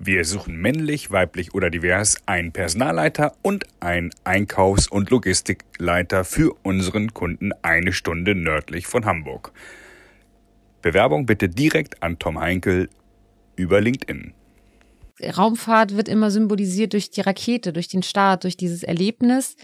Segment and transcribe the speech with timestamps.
[0.00, 7.12] Wir suchen männlich, weiblich oder divers einen Personalleiter und einen Einkaufs- und Logistikleiter für unseren
[7.14, 9.52] Kunden eine Stunde nördlich von Hamburg.
[10.82, 12.88] Bewerbung bitte direkt an Tom Heinkel
[13.56, 14.34] über LinkedIn.
[15.20, 19.56] Raumfahrt wird immer symbolisiert durch die Rakete, durch den Start, durch dieses Erlebnis.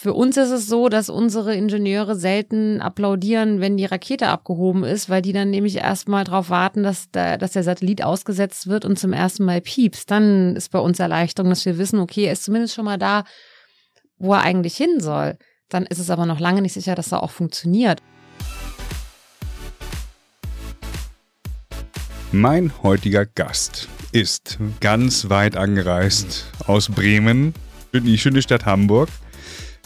[0.00, 5.10] Für uns ist es so, dass unsere Ingenieure selten applaudieren, wenn die Rakete abgehoben ist,
[5.10, 8.96] weil die dann nämlich erstmal darauf warten, dass der, dass der Satellit ausgesetzt wird und
[8.96, 10.08] zum ersten Mal piepst.
[10.08, 13.24] Dann ist bei uns Erleichterung, dass wir wissen, okay, er ist zumindest schon mal da,
[14.18, 15.36] wo er eigentlich hin soll.
[15.68, 18.00] Dann ist es aber noch lange nicht sicher, dass er auch funktioniert.
[22.30, 27.52] Mein heutiger Gast ist ganz weit angereist aus Bremen
[27.90, 29.08] in die schöne Stadt Hamburg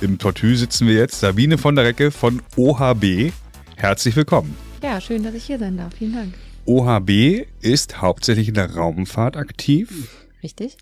[0.03, 1.21] im Tortue sitzen wir jetzt.
[1.21, 3.33] Sabine von der Recke von OHB.
[3.77, 4.57] Herzlich willkommen.
[4.83, 5.95] Ja, schön, dass ich hier sein darf.
[5.97, 6.35] Vielen Dank.
[6.67, 10.09] OHB ist hauptsächlich in der Raumfahrt aktiv.
[10.43, 10.77] Richtig.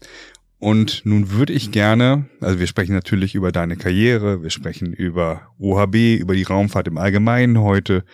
[0.59, 5.43] Und nun würde ich gerne, also wir sprechen natürlich über deine Karriere, wir sprechen über
[5.59, 8.05] OHB, über die Raumfahrt im Allgemeinen heute.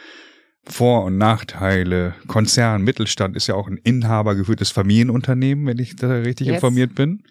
[0.68, 6.48] Vor- und Nachteile, Konzern, Mittelstand ist ja auch ein inhabergeführtes Familienunternehmen, wenn ich da richtig
[6.48, 6.56] yes.
[6.56, 7.22] informiert bin.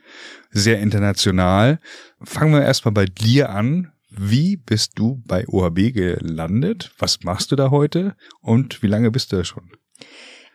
[0.51, 1.79] Sehr international.
[2.21, 3.91] Fangen wir erstmal bei dir an.
[4.09, 6.93] Wie bist du bei OHB gelandet?
[6.97, 8.15] Was machst du da heute?
[8.39, 9.69] Und wie lange bist du da schon?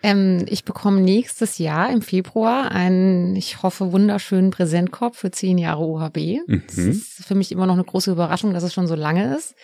[0.02, 5.82] Ähm, ich bekomme nächstes Jahr im Februar einen, ich hoffe, wunderschönen Präsentkorb für zehn Jahre
[5.82, 6.16] OHB.
[6.46, 6.62] Mhm.
[6.66, 9.54] Das ist für mich immer noch eine große Überraschung, dass es schon so lange ist.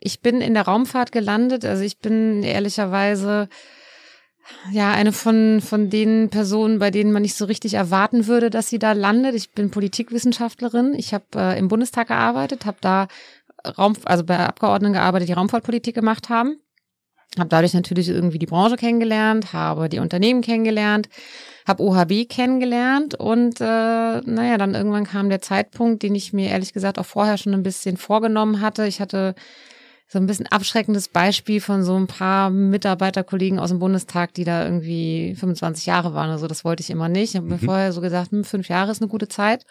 [0.00, 1.64] Ich bin in der Raumfahrt gelandet.
[1.64, 3.48] Also ich bin ehrlicherweise
[4.72, 8.68] ja eine von von den Personen, bei denen man nicht so richtig erwarten würde, dass
[8.68, 9.34] sie da landet.
[9.34, 10.94] Ich bin Politikwissenschaftlerin.
[10.94, 13.08] Ich habe äh, im Bundestag gearbeitet, habe da
[13.76, 16.58] Raum, also bei Abgeordneten gearbeitet, die Raumfahrtpolitik gemacht haben.
[17.38, 21.08] Habe dadurch natürlich irgendwie die Branche kennengelernt, habe die Unternehmen kennengelernt,
[21.66, 26.72] habe OHB kennengelernt und äh, naja, dann irgendwann kam der Zeitpunkt, den ich mir ehrlich
[26.72, 28.86] gesagt auch vorher schon ein bisschen vorgenommen hatte.
[28.86, 29.34] Ich hatte
[30.10, 34.64] so ein bisschen abschreckendes Beispiel von so ein paar Mitarbeiterkollegen aus dem Bundestag, die da
[34.64, 36.30] irgendwie 25 Jahre waren.
[36.30, 37.30] Also das wollte ich immer nicht.
[37.30, 37.66] Ich habe mir mhm.
[37.66, 39.66] vorher so gesagt, hm, fünf Jahre ist eine gute Zeit.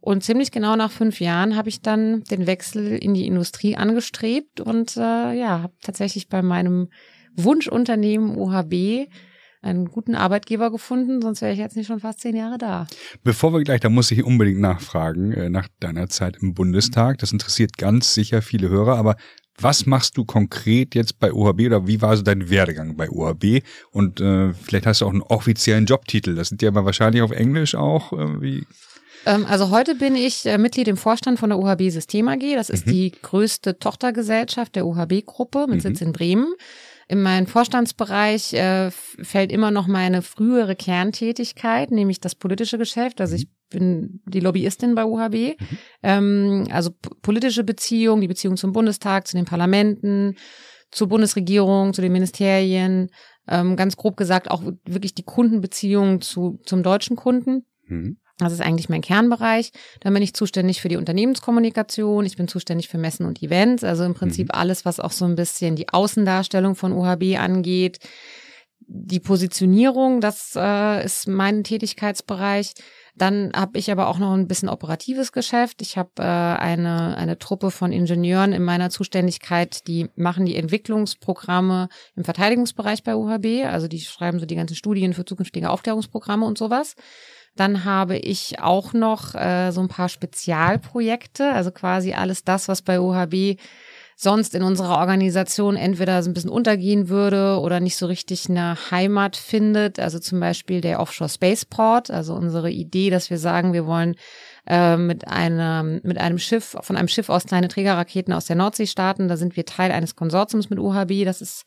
[0.00, 4.60] Und ziemlich genau nach fünf Jahren habe ich dann den Wechsel in die Industrie angestrebt
[4.60, 6.88] und äh, ja, habe tatsächlich bei meinem
[7.36, 9.08] Wunschunternehmen OHB
[9.62, 12.88] einen guten Arbeitgeber gefunden, sonst wäre ich jetzt nicht schon fast zehn Jahre da.
[13.22, 17.18] Bevor wir gleich, da muss ich unbedingt nachfragen, äh, nach deiner Zeit im Bundestag.
[17.18, 19.16] Das interessiert ganz sicher viele Hörer, aber
[19.58, 23.62] was machst du konkret jetzt bei OHB oder wie war so dein Werdegang bei OHB?
[23.90, 26.34] Und äh, vielleicht hast du auch einen offiziellen Jobtitel.
[26.34, 28.66] Das sind ja aber wahrscheinlich auf Englisch auch irgendwie.
[29.26, 32.54] Ähm, also heute bin ich äh, Mitglied im Vorstand von der OHB System AG.
[32.54, 32.90] Das ist mhm.
[32.92, 35.80] die größte Tochtergesellschaft der OHB-Gruppe mit mhm.
[35.80, 36.54] Sitz in Bremen.
[37.08, 43.20] In meinen Vorstandsbereich äh, fällt immer noch meine frühere Kerntätigkeit, nämlich das politische Geschäft.
[43.20, 45.58] Also ich bin die Lobbyistin bei UHB.
[45.58, 45.78] Mhm.
[46.02, 46.90] Ähm, also
[47.22, 50.36] politische Beziehungen, die Beziehung zum Bundestag, zu den Parlamenten,
[50.90, 53.08] zur Bundesregierung, zu den Ministerien,
[53.48, 57.64] ähm, ganz grob gesagt auch wirklich die Kundenbeziehungen zu, zum deutschen Kunden.
[57.86, 58.18] Mhm.
[58.38, 59.72] Das ist eigentlich mein Kernbereich.
[60.00, 62.24] Dann bin ich zuständig für die Unternehmenskommunikation.
[62.24, 63.84] Ich bin zuständig für Messen und Events.
[63.84, 64.58] Also im Prinzip mhm.
[64.58, 67.98] alles, was auch so ein bisschen die Außendarstellung von UHB angeht.
[68.80, 72.72] Die Positionierung, das äh, ist mein Tätigkeitsbereich.
[73.14, 75.82] Dann habe ich aber auch noch ein bisschen operatives Geschäft.
[75.82, 81.88] Ich habe äh, eine, eine Truppe von Ingenieuren in meiner Zuständigkeit, die machen die Entwicklungsprogramme
[82.16, 83.66] im Verteidigungsbereich bei UHB.
[83.66, 86.94] Also die schreiben so die ganzen Studien für zukünftige Aufklärungsprogramme und sowas.
[87.54, 92.80] Dann habe ich auch noch äh, so ein paar Spezialprojekte, also quasi alles das, was
[92.80, 93.60] bei UHB
[94.22, 98.76] sonst in unserer Organisation entweder so ein bisschen untergehen würde oder nicht so richtig eine
[98.92, 99.98] Heimat findet.
[99.98, 104.14] Also zum Beispiel der Offshore Spaceport, also unsere Idee, dass wir sagen, wir wollen
[104.68, 108.86] äh, mit einem mit einem Schiff von einem Schiff aus kleine Trägerraketen aus der Nordsee
[108.86, 109.26] starten.
[109.26, 111.24] Da sind wir Teil eines Konsortiums mit UHB.
[111.24, 111.64] Das ist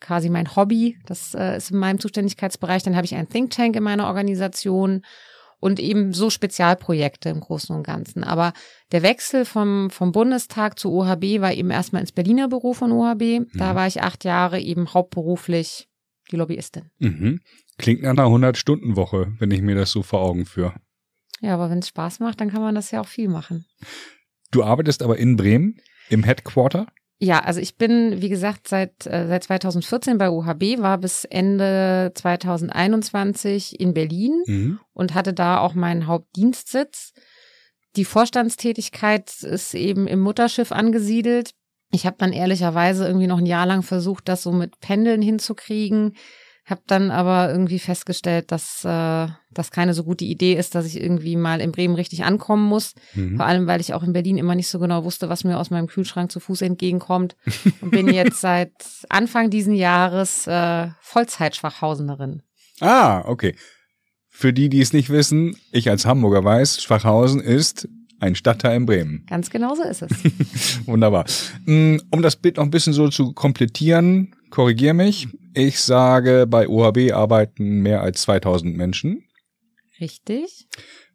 [0.00, 0.96] quasi mein Hobby.
[1.04, 2.84] Das äh, ist in meinem Zuständigkeitsbereich.
[2.84, 5.02] Dann habe ich einen Think Tank in meiner Organisation
[5.60, 8.24] und eben so Spezialprojekte im Großen und Ganzen.
[8.24, 8.52] Aber
[8.92, 13.46] der Wechsel vom, vom Bundestag zu OHB war eben erstmal ins Berliner Büro von OHB.
[13.54, 13.76] Da mhm.
[13.76, 15.88] war ich acht Jahre eben hauptberuflich
[16.30, 16.90] die Lobbyistin.
[16.98, 17.40] Mhm.
[17.78, 20.74] Klingt nach einer 100-Stunden-Woche, wenn ich mir das so vor Augen führe.
[21.40, 23.66] Ja, aber wenn es Spaß macht, dann kann man das ja auch viel machen.
[24.50, 26.86] Du arbeitest aber in Bremen im Headquarter?
[27.20, 32.12] Ja, also ich bin, wie gesagt, seit, äh, seit 2014 bei UHB, war bis Ende
[32.14, 34.80] 2021 in Berlin mhm.
[34.92, 37.12] und hatte da auch meinen Hauptdienstsitz.
[37.96, 41.54] Die Vorstandstätigkeit ist eben im Mutterschiff angesiedelt.
[41.90, 46.14] Ich habe dann ehrlicherweise irgendwie noch ein Jahr lang versucht, das so mit Pendeln hinzukriegen.
[46.68, 51.00] Habe dann aber irgendwie festgestellt, dass äh, das keine so gute Idee ist, dass ich
[51.00, 52.94] irgendwie mal in Bremen richtig ankommen muss.
[53.14, 53.36] Mhm.
[53.36, 55.70] Vor allem, weil ich auch in Berlin immer nicht so genau wusste, was mir aus
[55.70, 57.36] meinem Kühlschrank zu Fuß entgegenkommt.
[57.80, 58.72] Und bin jetzt seit
[59.08, 62.42] Anfang diesen Jahres äh, Vollzeit-Schwachhausenerin.
[62.80, 63.54] Ah, okay.
[64.28, 67.88] Für die, die es nicht wissen, ich als Hamburger weiß, Schwachhausen ist
[68.20, 69.24] ein Stadtteil in Bremen.
[69.28, 70.10] Ganz genau so ist es.
[70.86, 71.24] Wunderbar.
[71.64, 75.28] Mm, um das Bild noch ein bisschen so zu komplettieren, korrigiere mich.
[75.58, 79.24] Ich sage, bei OHB arbeiten mehr als 2000 Menschen.
[80.00, 80.68] Richtig.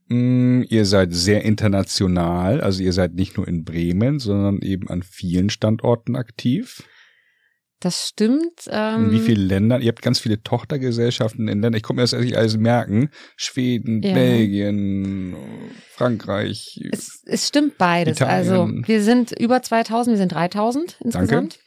[0.10, 5.01] Mm, ihr seid sehr international, also ihr seid nicht nur in Bremen, sondern eben an
[5.01, 6.84] vielen Standorten aktiv.
[7.80, 8.68] Das stimmt.
[8.68, 9.81] Ähm, in wie vielen Ländern?
[9.81, 11.75] Ihr habt ganz viele Tochtergesellschaften in Ländern.
[11.75, 13.12] Ich konnte mir das eigentlich alles merken.
[13.38, 14.13] Schweden, ja.
[14.13, 15.38] Belgien,
[15.89, 16.81] Frankreich.
[16.92, 18.22] Es, es stimmt beides.
[18.22, 18.78] Also Italien.
[18.80, 21.60] Also wir sind über 2000, wir sind 3000 insgesamt.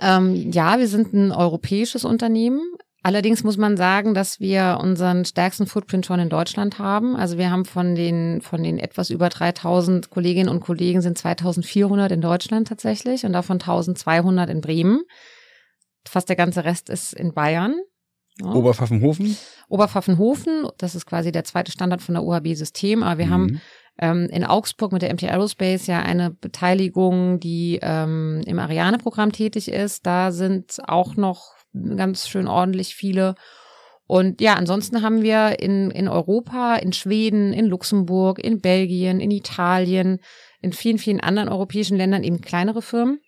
[0.00, 2.60] Ähm, ja, wir sind ein europäisches Unternehmen.
[3.02, 7.16] Allerdings muss man sagen, dass wir unseren stärksten Footprint schon in Deutschland haben.
[7.16, 12.12] Also wir haben von den, von den etwas über 3000 Kolleginnen und Kollegen sind 2400
[12.12, 15.02] in Deutschland tatsächlich und davon 1200 in Bremen.
[16.08, 17.74] Fast der ganze Rest ist in Bayern.
[18.40, 18.52] Ja.
[18.52, 19.36] Oberpfaffenhofen?
[19.68, 23.30] Oberpfaffenhofen, das ist quasi der zweite Standard von der UHB-System, aber wir mhm.
[23.30, 23.60] haben
[23.98, 29.70] ähm, in Augsburg mit der MT Aerospace ja eine Beteiligung, die ähm, im Ariane-Programm tätig
[29.70, 30.06] ist.
[30.06, 31.54] Da sind auch noch
[31.96, 33.34] ganz schön ordentlich viele.
[34.06, 39.30] Und ja, ansonsten haben wir in, in Europa, in Schweden, in Luxemburg, in Belgien, in
[39.30, 40.18] Italien,
[40.60, 43.20] in vielen, vielen anderen europäischen Ländern eben kleinere Firmen.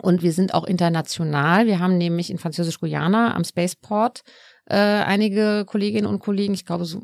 [0.00, 1.66] Und wir sind auch international.
[1.66, 4.22] Wir haben nämlich in Französisch-Guyana am Spaceport
[4.66, 7.02] äh, einige Kolleginnen und Kollegen, ich glaube so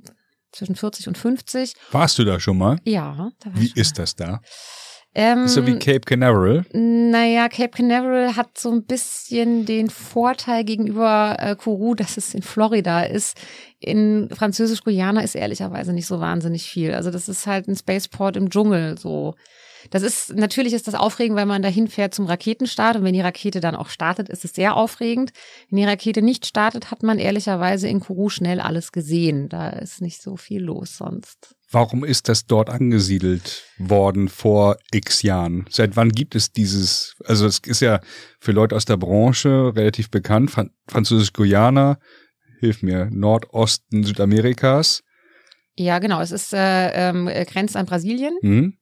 [0.57, 1.75] zwischen 40 und 50.
[1.93, 2.79] Warst du da schon mal?
[2.85, 3.31] Ja.
[3.55, 4.41] Wie ist das da?
[5.19, 6.67] Ähm, so wie Cape Canaveral?
[6.75, 12.43] Naja, Cape Canaveral hat so ein bisschen den Vorteil gegenüber äh, Kourou, dass es in
[12.43, 13.35] Florida ist.
[13.79, 16.93] In Französisch-Guyana ist ehrlicherweise nicht so wahnsinnig viel.
[16.93, 19.35] Also das ist halt ein Spaceport im Dschungel so.
[19.91, 23.21] Das ist, natürlich ist das aufregend, weil man dahin fährt zum Raketenstart und wenn die
[23.21, 25.33] Rakete dann auch startet, ist es sehr aufregend.
[25.71, 29.49] Wenn die Rakete nicht startet, hat man ehrlicherweise in Kourou schnell alles gesehen.
[29.49, 31.55] Da ist nicht so viel los sonst.
[31.71, 35.67] Warum ist das dort angesiedelt worden vor x Jahren?
[35.69, 38.01] Seit wann gibt es dieses, also es ist ja
[38.39, 40.53] für Leute aus der Branche relativ bekannt,
[40.87, 41.99] Französisch-Guyana,
[42.61, 45.03] hilf mir, Nordosten Südamerikas.
[45.79, 46.21] Ja, genau.
[46.21, 48.39] Es ist äh, ähm, grenzt an Brasilien.
[48.41, 48.79] Mhm.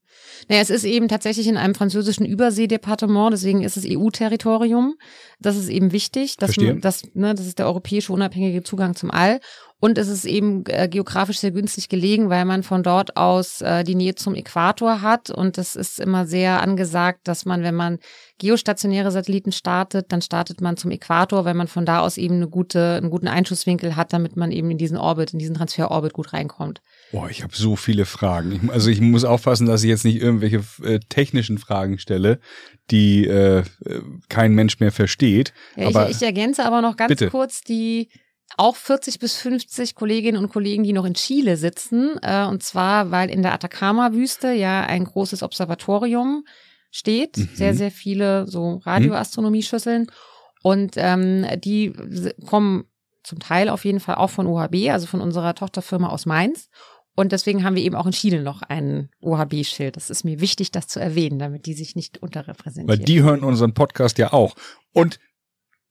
[0.48, 4.94] Naja, es ist eben tatsächlich in einem französischen Überseedepartement, deswegen ist es EU-Territorium.
[5.40, 9.10] Das ist eben wichtig, dass, man, dass ne, das ist der europäische unabhängige Zugang zum
[9.10, 9.40] All.
[9.84, 13.84] Und es ist eben äh, geografisch sehr günstig gelegen, weil man von dort aus äh,
[13.84, 15.28] die Nähe zum Äquator hat.
[15.28, 17.98] Und es ist immer sehr angesagt, dass man, wenn man
[18.38, 22.48] geostationäre Satelliten startet, dann startet man zum Äquator, weil man von da aus eben eine
[22.48, 26.32] gute, einen guten Einschusswinkel hat, damit man eben in diesen Orbit, in diesen Transferorbit gut
[26.32, 26.80] reinkommt.
[27.14, 28.70] Boah, ich habe so viele Fragen.
[28.72, 32.40] Also ich muss aufpassen, dass ich jetzt nicht irgendwelche äh, technischen Fragen stelle,
[32.90, 33.64] die äh, äh
[34.28, 35.52] kein Mensch mehr versteht.
[35.76, 37.28] Ja, aber, ich, ich ergänze aber noch ganz bitte.
[37.30, 38.08] kurz die
[38.56, 42.18] auch 40 bis 50 Kolleginnen und Kollegen, die noch in Chile sitzen.
[42.20, 46.44] Äh, und zwar, weil in der Atacama-Wüste ja ein großes Observatorium
[46.90, 47.36] steht.
[47.36, 47.48] Mhm.
[47.54, 50.08] Sehr, sehr viele so Radioastronomieschüsseln.
[50.64, 51.92] Und ähm, die
[52.44, 52.86] kommen
[53.24, 56.68] zum Teil auf jeden Fall auch von OHB, also von unserer Tochterfirma aus Mainz.
[57.16, 59.96] Und deswegen haben wir eben auch in Chile noch ein OHB-Schild.
[59.96, 62.88] Das ist mir wichtig, das zu erwähnen, damit die sich nicht unterrepräsentieren.
[62.88, 64.54] Weil die hören unseren Podcast ja auch.
[64.92, 65.20] Und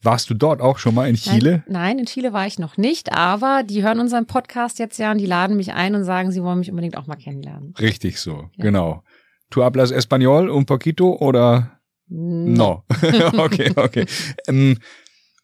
[0.02, 1.64] warst du dort auch schon mal in Chile?
[1.68, 5.12] Nein, nein, in Chile war ich noch nicht, aber die hören unseren Podcast jetzt ja
[5.12, 7.74] und die laden mich ein und sagen, sie wollen mich unbedingt auch mal kennenlernen.
[7.80, 8.64] Richtig so, ja.
[8.64, 9.04] genau.
[9.50, 11.80] Tu hablas español un poquito oder?
[12.10, 12.84] No.
[12.92, 13.44] no.
[13.44, 14.06] okay, okay.
[14.48, 14.78] Ähm,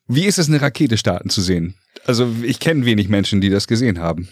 [0.07, 1.75] wie ist es, eine Rakete starten zu sehen?
[2.05, 4.27] Also ich kenne wenig Menschen, die das gesehen haben.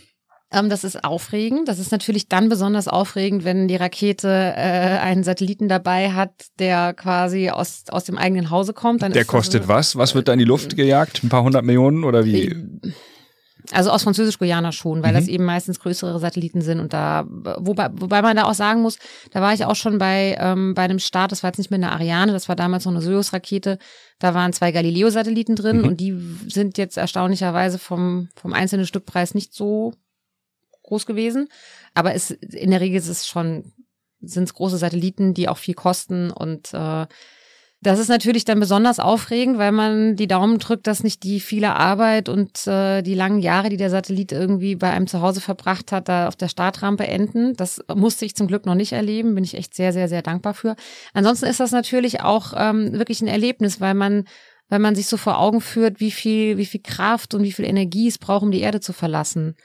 [0.52, 1.68] Ähm, das ist aufregend.
[1.68, 6.94] Das ist natürlich dann besonders aufregend, wenn die Rakete äh, einen Satelliten dabei hat, der
[6.94, 9.02] quasi aus, aus dem eigenen Hause kommt.
[9.02, 9.98] Dann der kostet so, was?
[9.98, 11.24] Was wird da in die Luft gejagt?
[11.24, 12.56] Ein paar hundert Millionen oder wie?
[13.72, 15.16] Also aus Französisch-Guyana schon, weil mhm.
[15.16, 18.98] das eben meistens größere Satelliten sind und da, wobei, wobei man da auch sagen muss,
[19.32, 21.78] da war ich auch schon bei, ähm, bei einem Start, das war jetzt nicht mehr
[21.78, 23.78] eine Ariane, das war damals noch eine Soyuz-Rakete,
[24.20, 25.84] da waren zwei Galileo-Satelliten drin mhm.
[25.84, 26.16] und die
[26.48, 29.94] sind jetzt erstaunlicherweise vom, vom einzelnen Stückpreis nicht so
[30.88, 31.48] groß gewesen.
[31.94, 33.72] Aber es, in der Regel ist es schon,
[34.22, 37.06] sind es große Satelliten, die auch viel kosten und äh,
[37.82, 41.76] das ist natürlich dann besonders aufregend, weil man die Daumen drückt, dass nicht die viele
[41.76, 45.92] Arbeit und äh, die langen Jahre, die der Satellit irgendwie bei einem zu Hause verbracht
[45.92, 47.56] hat, da auf der Startrampe enden.
[47.56, 50.56] Das musste ich zum Glück noch nicht erleben, bin ich echt sehr, sehr, sehr dankbar
[50.56, 50.76] für.
[51.14, 54.24] Ansonsten ist das natürlich auch ähm, wirklich ein Erlebnis, weil man
[54.70, 57.64] weil man sich so vor Augen führt, wie viel, wie viel Kraft und wie viel
[57.64, 59.56] Energie es braucht, um die Erde zu verlassen.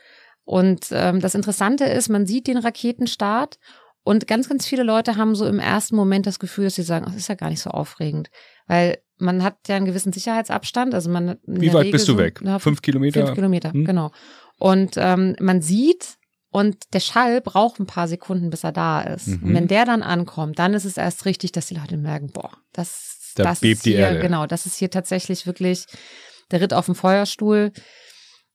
[0.52, 3.58] Und ähm, das Interessante ist, man sieht den Raketenstart
[4.04, 7.06] und ganz, ganz viele Leute haben so im ersten Moment das Gefühl, dass sie sagen,
[7.06, 8.28] das ist ja gar nicht so aufregend.
[8.66, 10.92] Weil man hat ja einen gewissen Sicherheitsabstand.
[10.92, 12.38] Also man Wie weit Regel bist du weg?
[12.44, 13.24] So, fünf Kilometer?
[13.24, 13.86] Fünf Kilometer, hm?
[13.86, 14.10] genau.
[14.58, 16.18] Und ähm, man sieht,
[16.50, 19.28] und der Schall braucht ein paar Sekunden, bis er da ist.
[19.28, 19.42] Mhm.
[19.42, 22.50] Und wenn der dann ankommt, dann ist es erst richtig, dass die Leute merken, boah,
[22.74, 24.20] das, da das bebt ist hier, die Erde.
[24.20, 25.86] genau, das ist hier tatsächlich wirklich
[26.50, 27.72] der Ritt auf dem Feuerstuhl.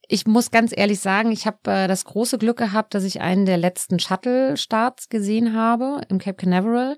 [0.08, 3.46] Ich muss ganz ehrlich sagen, ich habe äh, das große Glück gehabt, dass ich einen
[3.46, 6.98] der letzten Shuttle-Starts gesehen habe im Cape Canaveral.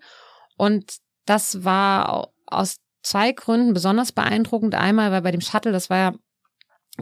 [0.57, 4.75] Und das war aus zwei Gründen besonders beeindruckend.
[4.75, 6.13] Einmal, weil bei dem Shuttle, das war ja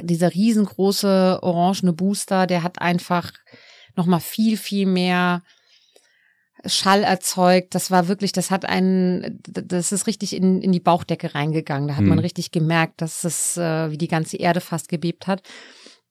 [0.01, 3.31] dieser riesengroße orangene Booster, der hat einfach
[3.95, 5.43] nochmal viel, viel mehr
[6.65, 7.75] Schall erzeugt.
[7.75, 11.87] Das war wirklich, das hat einen, das ist richtig in, in die Bauchdecke reingegangen.
[11.87, 12.09] Da hat mhm.
[12.09, 15.41] man richtig gemerkt, dass es, äh, wie die ganze Erde fast gebebt hat.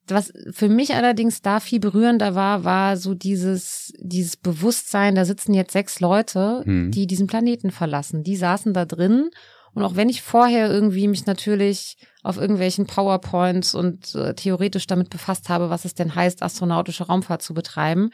[0.09, 5.55] Was für mich allerdings da viel berührender war, war so dieses, dieses Bewusstsein, da sitzen
[5.55, 6.91] jetzt sechs Leute, mhm.
[6.91, 8.23] die diesen Planeten verlassen.
[8.23, 9.31] Die saßen da drin.
[9.75, 15.11] Und auch wenn ich vorher irgendwie mich natürlich auf irgendwelchen PowerPoints und äh, theoretisch damit
[15.11, 18.11] befasst habe, was es denn heißt, astronautische Raumfahrt zu betreiben.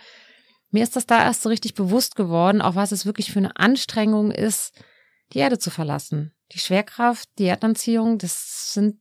[0.72, 3.56] Mir ist das da erst so richtig bewusst geworden, auch was es wirklich für eine
[3.56, 4.72] Anstrengung ist,
[5.34, 6.32] die Erde zu verlassen.
[6.52, 8.96] Die Schwerkraft, die Erdanziehung, das sind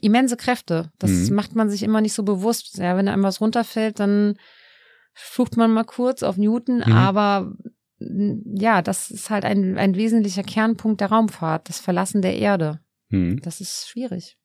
[0.00, 0.90] immense Kräfte.
[0.98, 1.36] Das mhm.
[1.36, 2.78] macht man sich immer nicht so bewusst.
[2.78, 4.36] Ja, wenn da irgendwas runterfällt, dann
[5.14, 6.92] flucht man mal kurz auf Newton, mhm.
[6.92, 7.52] aber
[8.00, 12.80] ja, das ist halt ein, ein wesentlicher Kernpunkt der Raumfahrt, das Verlassen der Erde.
[13.08, 13.40] Mhm.
[13.42, 14.36] Das ist schwierig.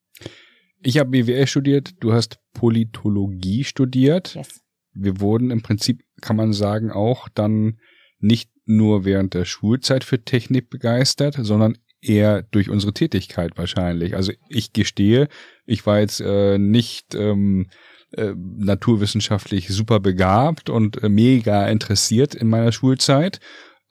[0.82, 4.36] Ich habe BWL studiert, du hast Politologie studiert.
[4.36, 4.62] Yes.
[4.94, 7.80] Wir wurden im Prinzip, kann man sagen, auch dann
[8.20, 14.16] nicht nur während der Schulzeit für Technik begeistert, sondern eher durch unsere Tätigkeit wahrscheinlich.
[14.16, 15.28] Also ich gestehe,
[15.66, 17.68] ich war jetzt äh, nicht ähm,
[18.12, 23.40] äh, naturwissenschaftlich super begabt und äh, mega interessiert in meiner Schulzeit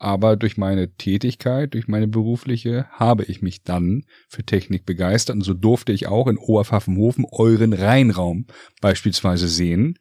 [0.02, 5.42] aber durch meine Tätigkeit, durch meine berufliche, habe ich mich dann für Technik begeistert und
[5.42, 8.46] so durfte ich auch in Oberpfaffenhofen euren Rheinraum
[8.80, 9.96] beispielsweise sehen.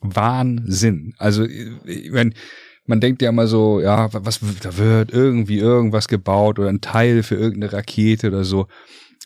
[0.00, 1.14] Wahnsinn.
[1.18, 2.34] Also, wenn,
[2.84, 7.22] man denkt ja immer so, ja, was, da wird irgendwie irgendwas gebaut oder ein Teil
[7.22, 8.66] für irgendeine Rakete oder so.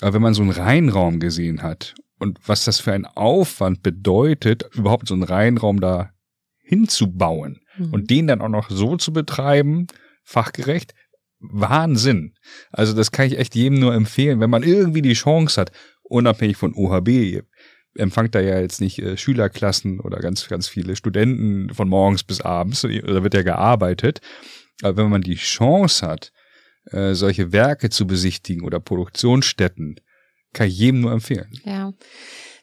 [0.01, 4.69] Aber wenn man so einen Rheinraum gesehen hat und was das für ein Aufwand bedeutet,
[4.75, 6.11] überhaupt so einen Rheinraum da
[6.59, 7.93] hinzubauen mhm.
[7.93, 9.87] und den dann auch noch so zu betreiben,
[10.25, 10.95] fachgerecht.
[11.39, 12.35] Wahnsinn.
[12.73, 15.71] Also das kann ich echt jedem nur empfehlen, wenn man irgendwie die Chance hat,
[16.03, 17.43] unabhängig von OHB,
[17.97, 22.41] empfangt da ja jetzt nicht äh, Schülerklassen oder ganz, ganz viele Studenten von morgens bis
[22.41, 24.21] abends, da wird ja gearbeitet.
[24.83, 26.33] Aber wenn man die Chance hat,
[26.91, 30.01] äh, solche Werke zu besichtigen oder Produktionsstätten,
[30.53, 31.51] kann ich jedem nur empfehlen.
[31.65, 31.93] Ja.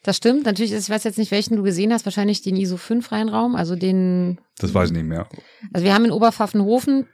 [0.03, 0.45] Das stimmt.
[0.45, 2.05] Natürlich, ich weiß jetzt nicht, welchen du gesehen hast.
[2.05, 4.39] Wahrscheinlich den ISO 5 Reinraum, also den.
[4.57, 5.29] Das weiß ich nicht mehr.
[5.71, 7.07] Also wir haben in Oberpfaffenhofen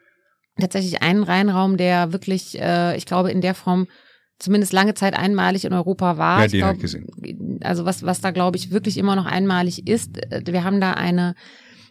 [0.60, 3.88] tatsächlich einen Reinraum, der wirklich, äh, ich glaube, in der Form
[4.40, 6.42] zumindest lange Zeit einmalig in Europa war.
[6.42, 7.60] Ja, den habe ich gesehen.
[7.62, 10.94] Also was, was da, glaube ich, wirklich immer noch einmalig ist, äh, wir haben da
[10.94, 11.36] eine,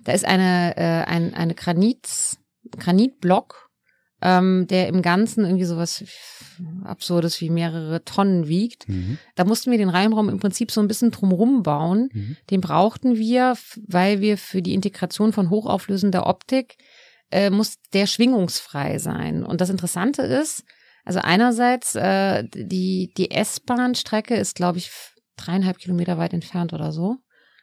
[0.04, 2.38] da ist eine, äh, ein, eine Granit,
[2.76, 3.68] Granitblock,
[4.20, 6.04] ähm, der im Ganzen irgendwie sowas
[6.84, 8.88] Absurdes wie mehrere Tonnen wiegt.
[8.88, 9.18] Mhm.
[9.36, 12.08] Da mussten wir den Reinraum im Prinzip so ein bisschen drumrum bauen.
[12.12, 12.36] Mhm.
[12.50, 16.76] Den brauchten wir, weil wir für die Integration von hochauflösender Optik
[17.30, 19.44] äh, muss der schwingungsfrei sein.
[19.44, 20.64] Und das Interessante ist,
[21.08, 24.90] also einerseits, äh, die, die S-Bahn-Strecke ist, glaube ich,
[25.38, 27.16] dreieinhalb Kilometer weit entfernt oder so.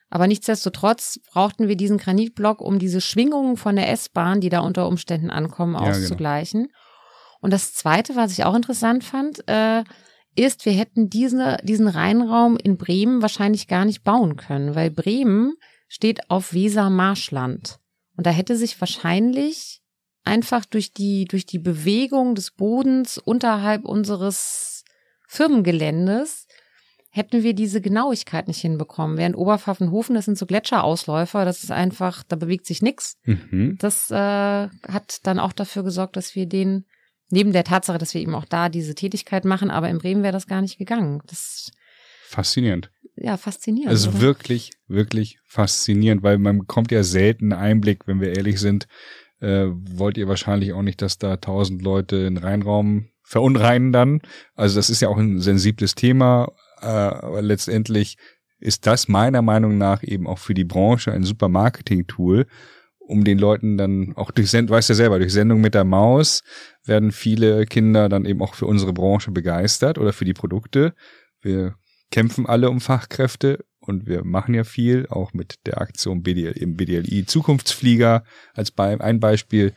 [0.09, 4.87] Aber nichtsdestotrotz brauchten wir diesen Granitblock, um diese Schwingungen von der S-Bahn, die da unter
[4.87, 5.91] Umständen ankommen, ja, genau.
[5.91, 6.63] auszugleichen.
[6.63, 6.73] Genau.
[7.39, 9.83] Und das Zweite, was ich auch interessant fand, äh,
[10.35, 15.53] ist, wir hätten diese, diesen Rheinraum in Bremen wahrscheinlich gar nicht bauen können, weil Bremen
[15.87, 17.77] steht auf Weser-Marschland.
[18.17, 19.83] Und da hätte sich wahrscheinlich
[20.25, 24.84] einfach durch die, durch die Bewegung des Bodens unterhalb unseres
[25.27, 26.48] Firmengeländes
[27.10, 29.17] hätten wir diese Genauigkeit nicht hinbekommen.
[29.17, 33.17] Während Oberpfaffenhofen, das sind so Gletscherausläufer, das ist einfach, da bewegt sich nichts.
[33.24, 33.77] Mhm.
[33.79, 36.86] Das äh, hat dann auch dafür gesorgt, dass wir den,
[37.29, 40.34] neben der Tatsache, dass wir eben auch da diese Tätigkeit machen, aber in Bremen wäre
[40.34, 41.22] das gar nicht gegangen.
[41.27, 41.72] Das
[42.27, 43.89] Faszinierend ja, faszinierend.
[43.89, 44.22] Also oder?
[44.22, 48.88] wirklich, wirklich faszinierend, weil man bekommt ja selten Einblick, wenn wir ehrlich sind.
[49.41, 54.21] Äh, wollt ihr wahrscheinlich auch nicht, dass da tausend Leute in Reinraum verunreinen dann.
[54.55, 56.51] Also das ist ja auch ein sensibles Thema,
[56.81, 58.17] äh, aber letztendlich
[58.59, 62.45] ist das meiner Meinung nach eben auch für die Branche ein super Marketing-Tool,
[62.99, 65.83] um den Leuten dann auch durch Sendung, weißt du ja selber, durch Sendung mit der
[65.83, 66.41] Maus
[66.85, 70.93] werden viele Kinder dann eben auch für unsere Branche begeistert oder für die Produkte.
[71.41, 71.75] Wir
[72.11, 76.75] kämpfen alle um Fachkräfte und wir machen ja viel, auch mit der Aktion BDL, im
[76.75, 78.23] BDLI Zukunftsflieger
[78.53, 79.73] als bei, ein Beispiel.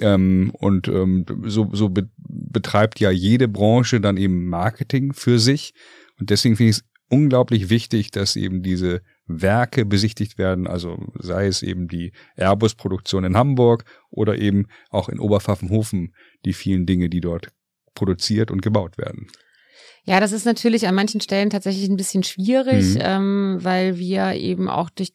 [0.00, 5.74] Ähm, und ähm, so, so be betreibt ja jede Branche dann eben Marketing für sich.
[6.18, 11.46] Und deswegen finde ich es unglaublich wichtig, dass eben diese Werke besichtigt werden, also sei
[11.46, 17.20] es eben die Airbus-Produktion in Hamburg oder eben auch in Oberpfaffenhofen die vielen Dinge, die
[17.20, 17.48] dort
[17.94, 19.26] produziert und gebaut werden.
[20.06, 23.00] Ja, das ist natürlich an manchen Stellen tatsächlich ein bisschen schwierig, mhm.
[23.00, 25.12] ähm, weil wir eben auch durch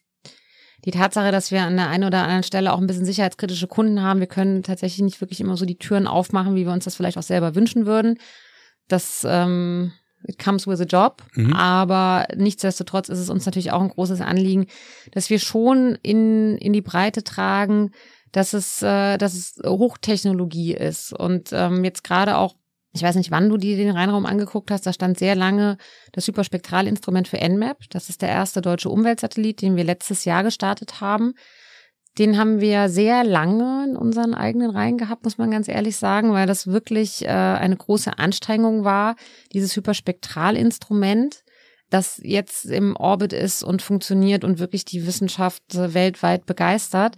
[0.84, 4.02] die Tatsache, dass wir an der einen oder anderen Stelle auch ein bisschen sicherheitskritische Kunden
[4.02, 6.96] haben, wir können tatsächlich nicht wirklich immer so die Türen aufmachen, wie wir uns das
[6.96, 8.18] vielleicht auch selber wünschen würden.
[8.88, 9.92] Das ähm,
[10.26, 11.22] it comes with a job.
[11.34, 11.52] Mhm.
[11.52, 14.66] Aber nichtsdestotrotz ist es uns natürlich auch ein großes Anliegen,
[15.12, 17.92] dass wir schon in, in die Breite tragen,
[18.32, 21.12] dass es, äh, dass es Hochtechnologie ist.
[21.12, 22.56] Und ähm, jetzt gerade auch
[22.94, 25.78] ich weiß nicht, wann du dir den Rheinraum angeguckt hast, da stand sehr lange
[26.12, 27.78] das Hyperspektralinstrument für NMAP.
[27.90, 31.32] Das ist der erste deutsche Umweltsatellit, den wir letztes Jahr gestartet haben.
[32.18, 36.34] Den haben wir sehr lange in unseren eigenen Reihen gehabt, muss man ganz ehrlich sagen,
[36.34, 39.16] weil das wirklich äh, eine große Anstrengung war,
[39.54, 41.42] dieses Hyperspektralinstrument,
[41.88, 47.16] das jetzt im Orbit ist und funktioniert und wirklich die Wissenschaft weltweit begeistert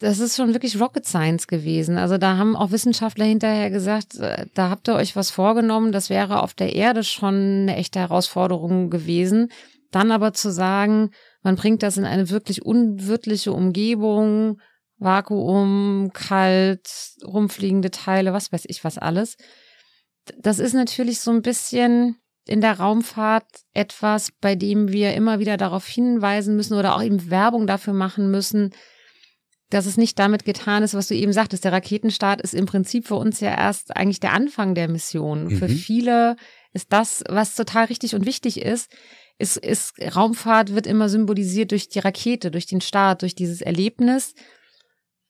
[0.00, 1.98] das ist schon wirklich Rocket Science gewesen.
[1.98, 6.08] Also da haben auch Wissenschaftler hinterher gesagt, äh, da habt ihr euch was vorgenommen, das
[6.08, 9.52] wäre auf der Erde schon eine echte Herausforderung gewesen.
[9.90, 11.10] Dann aber zu sagen,
[11.42, 14.58] man bringt das in eine wirklich unwirtliche Umgebung,
[14.96, 16.88] Vakuum, kalt,
[17.24, 19.36] rumfliegende Teile, was weiß ich was alles.
[20.38, 22.16] Das ist natürlich so ein bisschen
[22.46, 27.30] in der Raumfahrt etwas, bei dem wir immer wieder darauf hinweisen müssen oder auch eben
[27.30, 28.72] Werbung dafür machen müssen,
[29.70, 31.64] dass es nicht damit getan ist, was du eben sagtest.
[31.64, 35.44] Der Raketenstart ist im Prinzip für uns ja erst eigentlich der Anfang der Mission.
[35.44, 35.56] Mhm.
[35.56, 36.36] Für viele
[36.72, 38.90] ist das, was total richtig und wichtig ist,
[39.38, 44.34] ist, ist Raumfahrt wird immer symbolisiert durch die Rakete, durch den Start, durch dieses Erlebnis.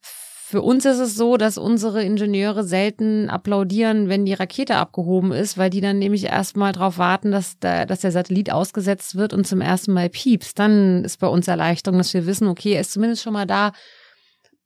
[0.03, 5.59] Für uns ist es so, dass unsere Ingenieure selten applaudieren, wenn die Rakete abgehoben ist,
[5.59, 9.47] weil die dann nämlich erstmal darauf warten, dass der, dass der Satellit ausgesetzt wird und
[9.47, 10.59] zum ersten Mal piepst.
[10.59, 13.71] Dann ist bei uns Erleichterung, dass wir wissen, okay, er ist zumindest schon mal da,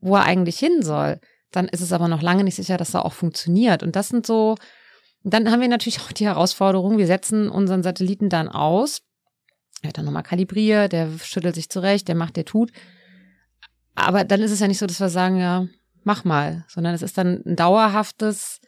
[0.05, 1.19] wo er eigentlich hin soll.
[1.51, 3.83] Dann ist es aber noch lange nicht sicher, dass er auch funktioniert.
[3.83, 4.57] Und das sind so,
[5.23, 9.01] dann haben wir natürlich auch die Herausforderung, wir setzen unseren Satelliten dann aus.
[9.81, 12.71] Er wird dann nochmal kalibriert, der schüttelt sich zurecht, der macht, der tut.
[13.95, 15.67] Aber dann ist es ja nicht so, dass wir sagen, ja,
[16.03, 18.61] mach mal, sondern es ist dann ein dauerhaftes,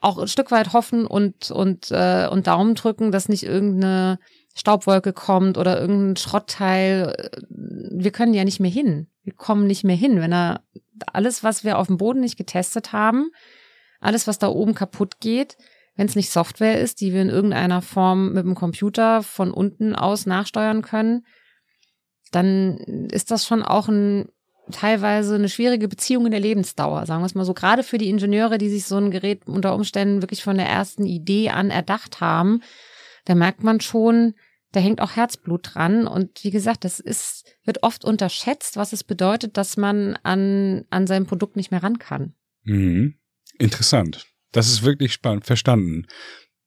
[0.00, 4.18] auch ein Stück weit hoffen und, und, äh, und Daumen drücken, dass nicht irgendeine
[4.54, 7.30] Staubwolke kommt oder irgendein Schrottteil.
[7.48, 9.08] Wir können ja nicht mehr hin.
[9.22, 10.20] Wir kommen nicht mehr hin.
[10.20, 10.62] Wenn er
[11.06, 13.30] alles, was wir auf dem Boden nicht getestet haben,
[14.00, 15.56] alles, was da oben kaputt geht,
[15.96, 19.94] wenn es nicht Software ist, die wir in irgendeiner Form mit dem Computer von unten
[19.94, 21.26] aus nachsteuern können,
[22.30, 22.78] dann
[23.10, 24.28] ist das schon auch ein
[24.70, 27.52] teilweise eine schwierige Beziehung in der Lebensdauer, sagen wir es mal so.
[27.52, 31.04] Gerade für die Ingenieure, die sich so ein Gerät unter Umständen wirklich von der ersten
[31.04, 32.62] Idee an erdacht haben,
[33.24, 34.34] da merkt man schon,
[34.72, 36.06] da hängt auch Herzblut dran.
[36.06, 41.06] Und wie gesagt, das ist, wird oft unterschätzt, was es bedeutet, dass man an, an
[41.06, 42.34] sein Produkt nicht mehr ran kann.
[42.64, 43.14] Mhm.
[43.58, 44.26] Interessant.
[44.50, 46.06] Das ist wirklich spannend, verstanden.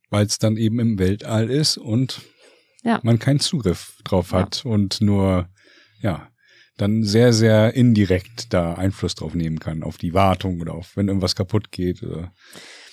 [0.09, 2.21] Weil es dann eben im Weltall ist und
[2.83, 2.99] ja.
[3.03, 4.71] man keinen Zugriff drauf hat ja.
[4.71, 5.49] und nur,
[5.99, 6.29] ja,
[6.77, 11.07] dann sehr, sehr indirekt da Einfluss drauf nehmen kann, auf die Wartung oder auf, wenn
[11.07, 12.03] irgendwas kaputt geht.
[12.03, 12.33] Oder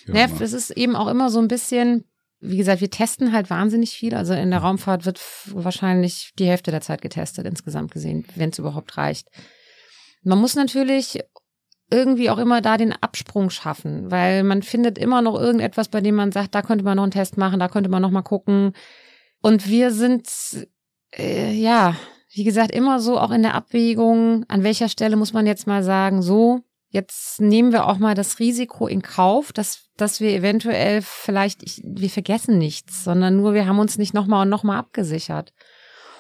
[0.07, 2.05] ja, es ist eben auch immer so ein bisschen,
[2.42, 4.14] wie gesagt, wir testen halt wahnsinnig viel.
[4.14, 8.59] Also in der Raumfahrt wird wahrscheinlich die Hälfte der Zeit getestet, insgesamt gesehen, wenn es
[8.59, 9.28] überhaupt reicht.
[10.24, 11.20] Man muss natürlich
[11.90, 16.16] irgendwie auch immer da den Absprung schaffen, weil man findet immer noch irgendetwas, bei dem
[16.16, 18.72] man sagt, da könnte man noch einen Test machen, da könnte man noch mal gucken.
[19.40, 20.28] Und wir sind,
[21.16, 21.96] äh, ja,
[22.33, 25.85] wie gesagt, immer so auch in der Abwägung, an welcher Stelle muss man jetzt mal
[25.85, 26.61] sagen, so,
[26.92, 31.81] jetzt nehmen wir auch mal das Risiko in Kauf, dass, dass wir eventuell vielleicht, ich,
[31.85, 35.52] wir vergessen nichts, sondern nur wir haben uns nicht nochmal und nochmal abgesichert.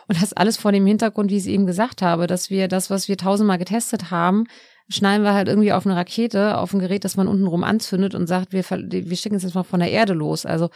[0.08, 2.90] Und das alles vor dem Hintergrund, wie ich es eben gesagt habe, dass wir das,
[2.90, 4.44] was wir tausendmal getestet haben,
[4.88, 8.26] schneiden wir halt irgendwie auf eine Rakete, auf ein Gerät, das man untenrum anzündet und
[8.26, 10.46] sagt, wir, wir schicken es jetzt mal von der Erde los.
[10.46, 10.70] Also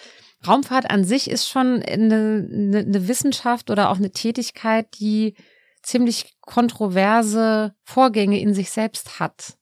[0.46, 5.34] Raumfahrt an sich ist schon eine, eine, eine Wissenschaft oder auch eine Tätigkeit, die
[5.82, 9.56] ziemlich kontroverse Vorgänge in sich selbst hat.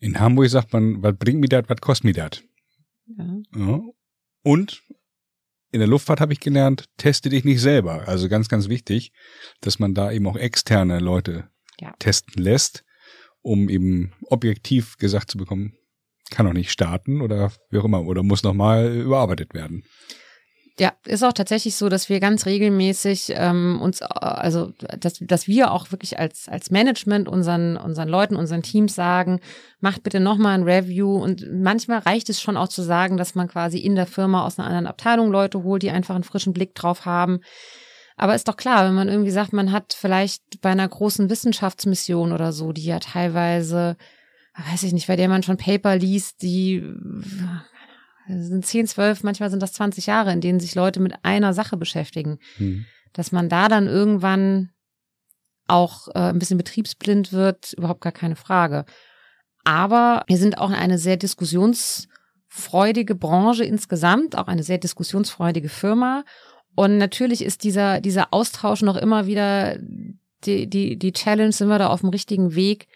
[0.00, 2.42] In Hamburg sagt man, was bringt mir das, was kostet mir das?
[3.16, 3.38] Ja.
[3.56, 3.80] ja.
[4.42, 4.82] Und
[5.70, 8.08] in der Luftfahrt habe ich gelernt, teste dich nicht selber.
[8.08, 9.12] Also ganz, ganz wichtig,
[9.60, 11.48] dass man da eben auch externe Leute
[11.80, 11.94] ja.
[11.98, 12.84] testen lässt,
[13.42, 15.74] um eben objektiv gesagt zu bekommen,
[16.30, 19.84] kann auch nicht starten oder wie auch immer oder muss nochmal überarbeitet werden.
[20.80, 25.72] Ja, ist auch tatsächlich so, dass wir ganz regelmäßig ähm, uns, also dass, dass wir
[25.72, 29.40] auch wirklich als als Management unseren unseren Leuten, unseren Teams sagen,
[29.80, 33.48] macht bitte nochmal ein Review und manchmal reicht es schon auch zu sagen, dass man
[33.48, 36.76] quasi in der Firma aus einer anderen Abteilung Leute holt, die einfach einen frischen Blick
[36.76, 37.40] drauf haben.
[38.16, 42.32] Aber ist doch klar, wenn man irgendwie sagt, man hat vielleicht bei einer großen Wissenschaftsmission
[42.32, 43.96] oder so, die ja teilweise,
[44.70, 46.84] weiß ich nicht, bei der man schon Paper liest, die
[48.28, 51.76] sind 10, 12, manchmal sind das 20 Jahre, in denen sich Leute mit einer Sache
[51.76, 52.38] beschäftigen.
[52.58, 52.86] Mhm.
[53.12, 54.70] Dass man da dann irgendwann
[55.66, 58.84] auch äh, ein bisschen betriebsblind wird, überhaupt gar keine Frage.
[59.64, 66.24] Aber wir sind auch eine sehr diskussionsfreudige Branche insgesamt, auch eine sehr diskussionsfreudige Firma.
[66.74, 69.78] Und natürlich ist dieser, dieser Austausch noch immer wieder
[70.44, 72.86] die, die, die Challenge, sind wir da auf dem richtigen Weg,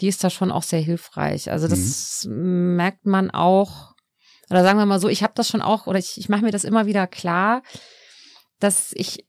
[0.00, 1.50] die ist da schon auch sehr hilfreich.
[1.50, 2.76] Also das mhm.
[2.76, 3.89] merkt man auch
[4.50, 6.50] oder sagen wir mal so, ich habe das schon auch, oder ich, ich mache mir
[6.50, 7.62] das immer wieder klar,
[8.58, 9.26] dass ich,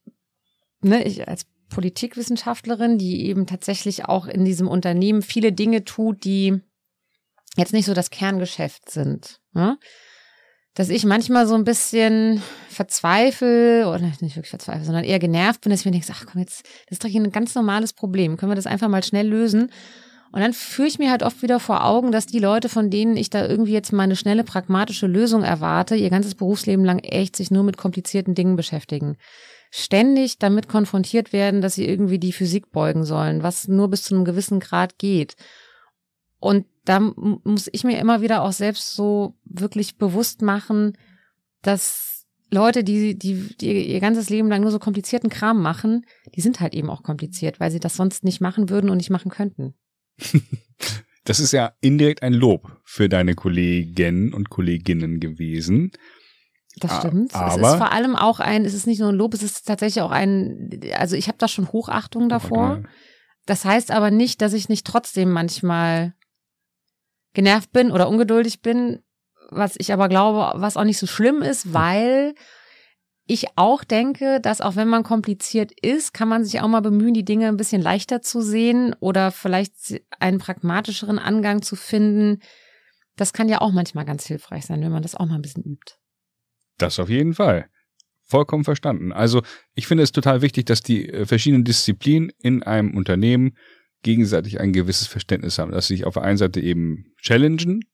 [0.81, 6.61] ne, ich als Politikwissenschaftlerin, die eben tatsächlich auch in diesem Unternehmen viele Dinge tut, die
[7.55, 9.39] jetzt nicht so das Kerngeschäft sind.
[9.53, 9.77] Ne?
[10.73, 15.69] Dass ich manchmal so ein bisschen verzweifle, oder nicht wirklich verzweifle, sondern eher genervt bin,
[15.69, 18.37] dass ich mir denke, ach komm, jetzt, das ist doch hier ein ganz normales Problem.
[18.37, 19.71] Können wir das einfach mal schnell lösen?
[20.31, 23.17] Und dann führe ich mir halt oft wieder vor Augen, dass die Leute, von denen
[23.17, 27.35] ich da irgendwie jetzt mal eine schnelle, pragmatische Lösung erwarte, ihr ganzes Berufsleben lang echt
[27.35, 29.17] sich nur mit komplizierten Dingen beschäftigen.
[29.71, 34.15] Ständig damit konfrontiert werden, dass sie irgendwie die Physik beugen sollen, was nur bis zu
[34.15, 35.35] einem gewissen Grad geht.
[36.39, 40.97] Und da muss ich mir immer wieder auch selbst so wirklich bewusst machen,
[41.61, 46.41] dass Leute, die, die, die ihr ganzes Leben lang nur so komplizierten Kram machen, die
[46.41, 49.31] sind halt eben auch kompliziert, weil sie das sonst nicht machen würden und nicht machen
[49.31, 49.73] könnten.
[51.23, 55.91] Das ist ja indirekt ein Lob für deine Kollegen und Kolleginnen gewesen.
[56.77, 57.35] Das stimmt.
[57.35, 59.67] Aber es ist vor allem auch ein, es ist nicht nur ein Lob, es ist
[59.67, 62.79] tatsächlich auch ein, also ich habe da schon Hochachtung davor.
[62.79, 62.87] Okay.
[63.45, 66.13] Das heißt aber nicht, dass ich nicht trotzdem manchmal
[67.33, 69.03] genervt bin oder ungeduldig bin,
[69.49, 72.33] was ich aber glaube, was auch nicht so schlimm ist, weil
[73.31, 77.13] ich auch denke, dass auch wenn man kompliziert ist, kann man sich auch mal bemühen,
[77.13, 82.41] die Dinge ein bisschen leichter zu sehen oder vielleicht einen pragmatischeren Angang zu finden.
[83.15, 85.63] Das kann ja auch manchmal ganz hilfreich sein, wenn man das auch mal ein bisschen
[85.63, 85.93] übt.
[86.77, 87.69] Das auf jeden Fall.
[88.25, 89.13] Vollkommen verstanden.
[89.13, 89.43] Also
[89.75, 93.55] ich finde es total wichtig, dass die äh, verschiedenen Disziplinen in einem Unternehmen
[94.03, 97.85] gegenseitig ein gewisses Verständnis haben, dass sie sich auf der einen Seite eben challengen,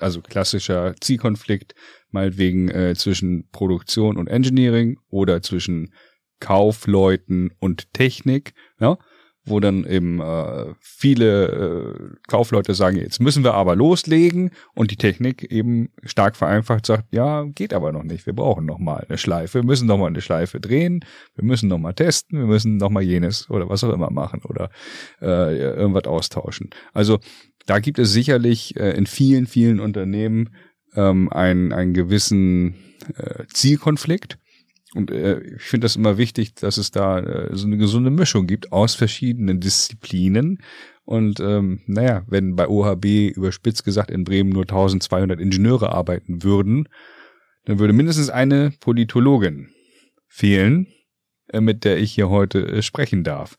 [0.00, 1.76] also klassischer Zielkonflikt,
[2.12, 5.92] meinetwegen äh, zwischen Produktion und Engineering oder zwischen
[6.40, 8.98] Kaufleuten und Technik, ja,
[9.44, 14.96] wo dann eben äh, viele äh, Kaufleute sagen, jetzt müssen wir aber loslegen und die
[14.96, 19.18] Technik eben stark vereinfacht sagt, ja, geht aber noch nicht, wir brauchen noch mal eine
[19.18, 22.76] Schleife, wir müssen noch mal eine Schleife drehen, wir müssen noch mal testen, wir müssen
[22.76, 24.70] noch mal jenes oder was auch immer machen oder
[25.20, 26.70] äh, irgendwas austauschen.
[26.92, 27.18] Also
[27.66, 30.50] da gibt es sicherlich äh, in vielen, vielen Unternehmen
[30.94, 32.74] ähm, einen, einen gewissen
[33.16, 34.38] äh, Zielkonflikt.
[34.94, 38.46] Und äh, ich finde das immer wichtig, dass es da äh, so eine gesunde Mischung
[38.46, 40.62] gibt aus verschiedenen Disziplinen.
[41.04, 46.88] Und ähm, naja, wenn bei OHB überspitzt gesagt in Bremen nur 1200 Ingenieure arbeiten würden,
[47.64, 49.70] dann würde mindestens eine Politologin
[50.28, 50.88] fehlen,
[51.48, 53.56] äh, mit der ich hier heute äh, sprechen darf.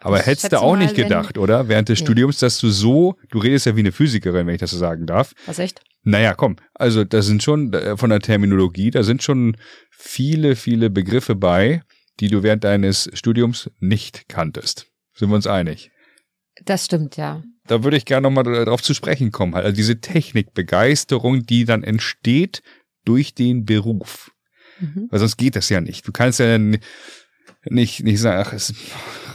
[0.00, 1.68] Aber hättest du auch mal, nicht gedacht, oder?
[1.68, 2.06] Während des nee.
[2.06, 5.06] Studiums, dass du so, du redest ja wie eine Physikerin, wenn ich das so sagen
[5.06, 5.34] darf.
[5.46, 5.80] Was echt?
[6.02, 6.56] Naja, komm.
[6.74, 9.56] Also, da sind schon, äh, von der Terminologie, da sind schon
[9.90, 11.82] viele, viele Begriffe bei,
[12.20, 14.86] die du während deines Studiums nicht kanntest.
[15.14, 15.90] Sind wir uns einig?
[16.64, 17.42] Das stimmt, ja.
[17.66, 19.54] Da würde ich gerne nochmal darauf zu sprechen kommen.
[19.54, 22.62] Also diese Technikbegeisterung, die dann entsteht
[23.04, 24.30] durch den Beruf.
[24.80, 25.08] Mhm.
[25.10, 26.06] Weil sonst geht das ja nicht.
[26.06, 26.58] Du kannst ja
[27.70, 28.74] nicht, nicht sagen, ach, es,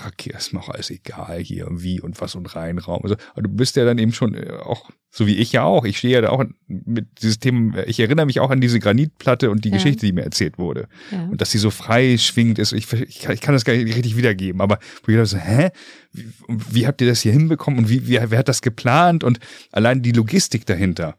[0.08, 3.02] okay, ist mir auch alles egal hier, wie und was und Reinraum.
[3.04, 5.86] Also, aber du bist ja dann eben schon äh, auch, so wie ich ja auch,
[5.86, 9.52] ich stehe ja da auch mit dieses Thema, ich erinnere mich auch an diese Granitplatte
[9.52, 9.76] und die ja.
[9.76, 10.88] Geschichte, die mir erzählt wurde.
[11.12, 11.26] Ja.
[11.26, 12.74] Und dass sie so frei schwingt ist.
[12.74, 15.38] Ich, ich, kann, ich kann das gar nicht richtig wiedergeben, aber wo ich dachte so,
[15.38, 15.70] hä?
[16.12, 19.40] Wie, wie habt ihr das hier hinbekommen und wie, wie, wer hat das geplant und
[19.72, 21.18] allein die Logistik dahinter?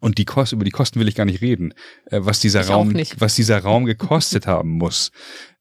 [0.00, 1.74] Und die Kosten, über die Kosten will ich gar nicht reden,
[2.06, 5.10] äh, was dieser ich Raum, was dieser Raum gekostet haben muss.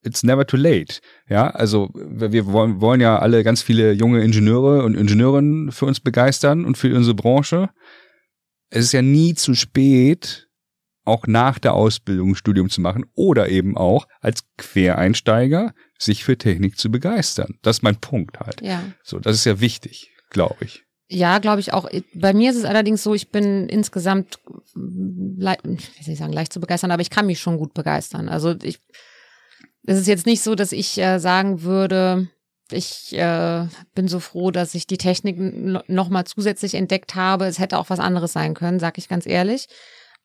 [0.08, 1.00] It's never too late.
[1.30, 6.00] Ja, also wir wollen, wollen ja alle ganz viele junge Ingenieure und Ingenieurinnen für uns
[6.00, 7.70] begeistern und für unsere Branche.
[8.70, 10.48] Es ist ja nie zu spät,
[11.04, 16.38] auch nach der Ausbildung ein Studium zu machen oder eben auch als Quereinsteiger sich für
[16.38, 17.58] Technik zu begeistern.
[17.62, 18.62] Das ist mein Punkt halt.
[18.62, 18.84] Ja.
[19.04, 20.84] So, das ist ja wichtig, glaube ich.
[21.10, 21.90] Ja, glaube ich auch.
[22.14, 24.40] Bei mir ist es allerdings so, ich bin insgesamt,
[24.76, 28.28] leicht, wie soll ich sagen, leicht zu begeistern, aber ich kann mich schon gut begeistern.
[28.28, 28.80] Also ich,
[29.88, 32.30] es ist jetzt nicht so, dass ich äh, sagen würde,
[32.72, 35.38] ich äh, bin so froh, dass ich die Technik
[35.88, 37.46] nochmal zusätzlich entdeckt habe.
[37.46, 39.68] Es hätte auch was anderes sein können, sag ich ganz ehrlich.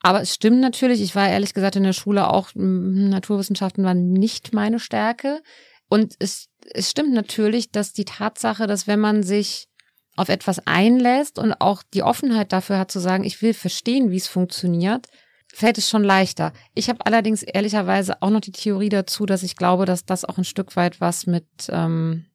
[0.01, 4.53] Aber es stimmt natürlich, ich war ehrlich gesagt in der Schule auch, Naturwissenschaften waren nicht
[4.53, 5.41] meine Stärke.
[5.89, 9.69] Und es, es stimmt natürlich, dass die Tatsache, dass wenn man sich
[10.17, 14.17] auf etwas einlässt und auch die Offenheit dafür hat zu sagen, ich will verstehen, wie
[14.17, 15.07] es funktioniert,
[15.53, 16.53] fällt es schon leichter.
[16.75, 20.39] Ich habe allerdings ehrlicherweise auch noch die Theorie dazu, dass ich glaube, dass das auch
[20.39, 22.27] ein Stück weit was mit ähm,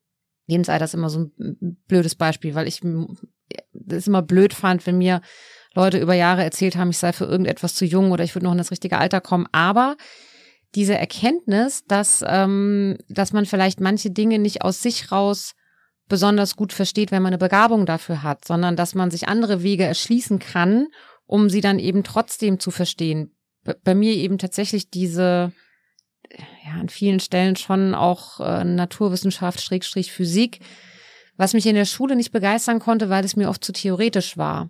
[0.48, 2.82] Lebensalter ist immer so ein blödes Beispiel, weil ich
[3.74, 5.22] das immer blöd fand, wenn mir
[5.74, 8.54] Leute über Jahre erzählt haben, ich sei für irgendetwas zu jung oder ich würde noch
[8.54, 9.48] in das richtige Alter kommen.
[9.52, 9.98] Aber
[10.76, 15.54] diese Erkenntnis, dass, ähm, dass man vielleicht manche Dinge nicht aus sich raus
[16.08, 19.84] besonders gut versteht, wenn man eine Begabung dafür hat, sondern dass man sich andere Wege
[19.84, 20.88] erschließen kann,
[21.28, 23.36] um sie dann eben trotzdem zu verstehen.
[23.84, 25.52] Bei mir eben tatsächlich diese,
[26.66, 30.62] ja, an vielen Stellen schon auch äh, Naturwissenschaft, Schrägstrich Physik,
[31.36, 34.70] was mich in der Schule nicht begeistern konnte, weil es mir oft zu theoretisch war.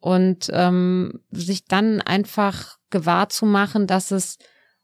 [0.00, 4.38] Und ähm, sich dann einfach gewahr zu machen, dass es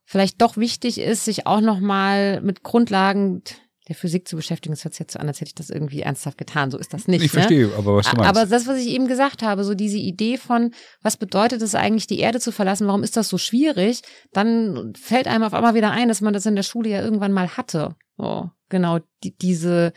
[0.04, 3.42] vielleicht doch wichtig ist, sich auch nochmal mit Grundlagen
[3.88, 4.74] der Physik zu beschäftigen.
[4.74, 6.70] Das hört sich jetzt so an, als hätte ich das irgendwie ernsthaft getan.
[6.70, 7.22] So ist das nicht.
[7.24, 7.40] Ich ne?
[7.40, 8.28] verstehe, aber was du meinst.
[8.28, 10.72] Aber das, was ich eben gesagt habe, so diese Idee von,
[11.02, 12.86] was bedeutet es eigentlich, die Erde zu verlassen?
[12.86, 14.02] Warum ist das so schwierig?
[14.32, 17.32] Dann fällt einem auf einmal wieder ein, dass man das in der Schule ja irgendwann
[17.32, 17.94] mal hatte.
[18.16, 19.92] So, genau, die, diese,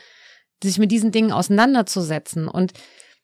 [0.63, 2.47] sich mit diesen Dingen auseinanderzusetzen.
[2.47, 2.73] Und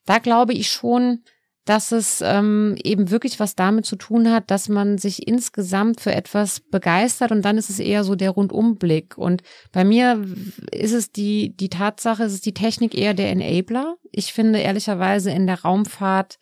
[0.04, 1.22] da glaube ich schon,
[1.66, 6.14] dass es ähm, eben wirklich was damit zu tun hat, dass man sich insgesamt für
[6.14, 9.18] etwas begeistert und dann ist es eher so der Rundumblick.
[9.18, 10.24] Und bei mir
[10.70, 13.96] ist es die, die Tatsache, es ist die Technik eher der Enabler.
[14.12, 16.38] Ich finde ehrlicherweise in der Raumfahrt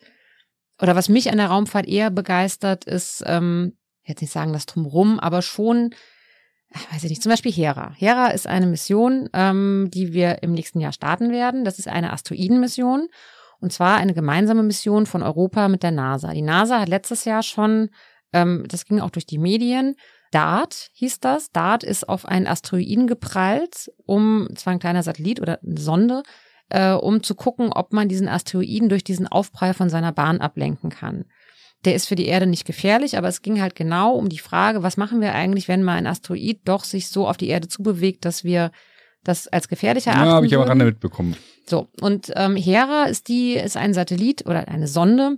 [0.79, 5.19] oder was mich an der Raumfahrt eher begeistert, ist, ähm, jetzt nicht sagen das drumrum,
[5.19, 5.95] aber schon,
[6.91, 7.93] weiß ich nicht, zum Beispiel Hera.
[7.97, 11.65] Hera ist eine Mission, ähm, die wir im nächsten Jahr starten werden.
[11.65, 13.07] Das ist eine Asteroidenmission.
[13.65, 16.31] Und zwar eine gemeinsame Mission von Europa mit der NASA.
[16.33, 17.89] Die NASA hat letztes Jahr schon,
[18.31, 19.95] ähm, das ging auch durch die Medien,
[20.29, 21.49] DART hieß das.
[21.49, 26.21] DART ist auf einen Asteroiden geprallt, um, zwar ein kleiner Satellit oder eine Sonde,
[26.69, 30.91] äh, um zu gucken, ob man diesen Asteroiden durch diesen Aufprall von seiner Bahn ablenken
[30.91, 31.25] kann.
[31.85, 34.83] Der ist für die Erde nicht gefährlich, aber es ging halt genau um die Frage,
[34.83, 38.25] was machen wir eigentlich, wenn mal ein Asteroid doch sich so auf die Erde zubewegt,
[38.25, 38.69] dass wir
[39.25, 40.27] das als gefährlich erachten.
[40.27, 41.35] Ja, habe ich aber ran mitbekommen.
[41.67, 45.37] So, und ähm, Hera ist die, ist ein Satellit oder eine Sonde.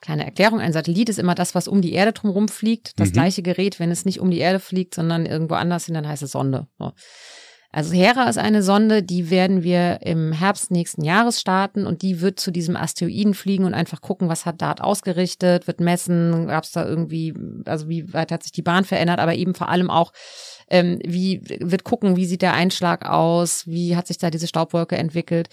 [0.00, 2.98] Kleine Erklärung, ein Satellit ist immer das, was um die Erde drumherum fliegt.
[2.98, 3.12] Das mhm.
[3.14, 6.22] gleiche Gerät, wenn es nicht um die Erde fliegt, sondern irgendwo anders hin, dann heißt
[6.22, 6.66] es Sonde.
[6.78, 6.92] So.
[7.76, 12.22] Also Hera ist eine Sonde, die werden wir im Herbst nächsten Jahres starten und die
[12.22, 16.64] wird zu diesem Asteroiden fliegen und einfach gucken, was hat Dart ausgerichtet, wird messen, gab
[16.64, 17.34] es da irgendwie,
[17.66, 20.14] also wie weit hat sich die Bahn verändert, aber eben vor allem auch,
[20.70, 24.96] ähm, wie wird gucken, wie sieht der Einschlag aus, wie hat sich da diese Staubwolke
[24.96, 25.50] entwickelt.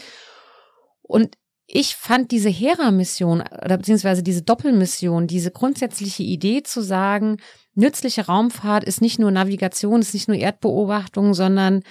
[1.01, 1.35] Und
[1.67, 7.35] ich fand diese Hera-Mission oder beziehungsweise diese Doppelmission, diese grundsätzliche Idee zu sagen,
[7.75, 11.83] nützliche Raumfahrt ist nicht nur Navigation, ist nicht nur Erdbeobachtung, sondern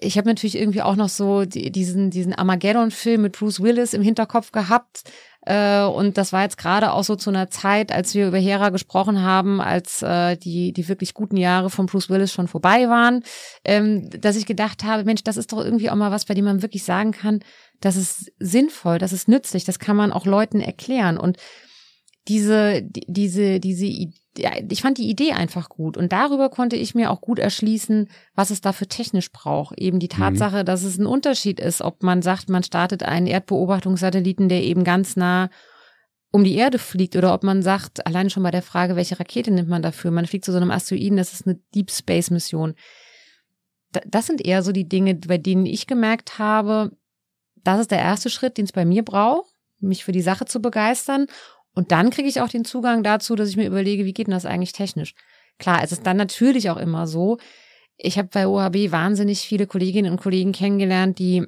[0.00, 4.50] ich habe natürlich irgendwie auch noch so diesen, diesen Armageddon-Film mit Bruce Willis im Hinterkopf
[4.52, 5.04] gehabt.
[5.46, 8.70] Äh, und das war jetzt gerade auch so zu einer Zeit, als wir über Hera
[8.70, 13.22] gesprochen haben, als äh, die, die wirklich guten Jahre von Bruce Willis schon vorbei waren,
[13.64, 16.46] ähm, dass ich gedacht habe, Mensch, das ist doch irgendwie auch mal was, bei dem
[16.46, 17.40] man wirklich sagen kann,
[17.80, 21.18] das ist sinnvoll, das ist nützlich, das kann man auch Leuten erklären.
[21.18, 21.36] Und
[22.28, 27.20] diese, diese, diese ich fand die Idee einfach gut und darüber konnte ich mir auch
[27.20, 29.78] gut erschließen, was es dafür technisch braucht.
[29.78, 30.18] Eben die mhm.
[30.18, 30.64] Tatsache, mhm.
[30.64, 35.16] dass es ein Unterschied ist, ob man sagt, man startet einen Erdbeobachtungssatelliten, der eben ganz
[35.16, 35.50] nah
[36.32, 39.52] um die Erde fliegt oder ob man sagt, allein schon bei der Frage, welche Rakete
[39.52, 40.10] nimmt man dafür?
[40.10, 42.74] Man fliegt zu so einem Asteroiden, das ist eine Deep Space Mission.
[44.04, 46.90] Das sind eher so die Dinge, bei denen ich gemerkt habe,
[47.62, 50.60] das ist der erste Schritt, den es bei mir braucht, mich für die Sache zu
[50.60, 51.26] begeistern.
[51.74, 54.34] Und dann kriege ich auch den Zugang dazu, dass ich mir überlege, wie geht denn
[54.34, 55.14] das eigentlich technisch?
[55.58, 57.38] Klar, es ist dann natürlich auch immer so.
[57.96, 61.46] Ich habe bei OHB wahnsinnig viele Kolleginnen und Kollegen kennengelernt, die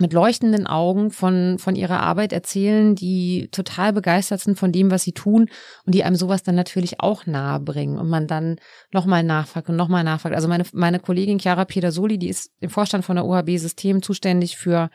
[0.00, 5.02] mit leuchtenden Augen von, von ihrer Arbeit erzählen, die total begeistert sind von dem, was
[5.02, 5.48] sie tun
[5.84, 8.56] und die einem sowas dann natürlich auch nahe bringen und man dann
[8.92, 10.34] nochmal nachfragt und nochmal nachfragt.
[10.34, 14.56] Also meine, meine Kollegin Chiara Petersoli, die ist im Vorstand von der OHB System zuständig
[14.56, 14.90] für,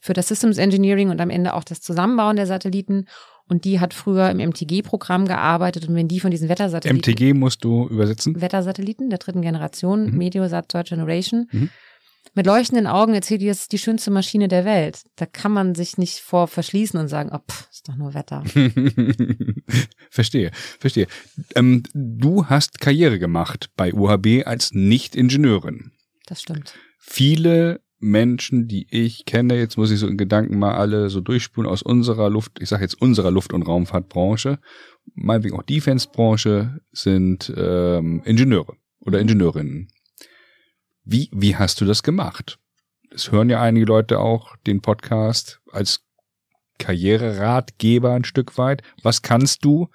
[0.00, 3.06] für das Systems Engineering und am Ende auch das Zusammenbauen der Satelliten
[3.48, 7.12] Und die hat früher im MTG-Programm gearbeitet und wenn die von diesen Wettersatelliten.
[7.12, 8.40] MTG musst du übersetzen?
[8.40, 10.18] Wettersatelliten der dritten Generation, mhm.
[10.18, 11.48] Meteosat Third Generation.
[11.50, 11.70] Mhm.
[12.34, 15.02] Mit leuchtenden Augen erzählt ihr, es ist die schönste Maschine der Welt.
[15.16, 18.42] Da kann man sich nicht vor verschließen und sagen, oh, pff, ist doch nur Wetter.
[20.10, 21.08] verstehe, verstehe.
[21.54, 25.92] Ähm, du hast Karriere gemacht bei UHB als Nicht-Ingenieurin.
[26.26, 26.74] Das stimmt.
[26.98, 31.70] Viele Menschen, die ich kenne, jetzt muss ich so in Gedanken mal alle so durchspulen
[31.70, 34.58] aus unserer Luft, ich sage jetzt unserer Luft- und Raumfahrtbranche,
[35.14, 39.22] meinetwegen auch Defense-Branche, sind ähm, Ingenieure oder mhm.
[39.22, 39.88] Ingenieurinnen.
[41.04, 42.58] Wie, wie hast du das gemacht?
[43.10, 46.04] Es hören ja einige Leute auch den Podcast als
[46.78, 48.82] Karriereratgeber ein Stück weit.
[49.02, 49.88] Was kannst du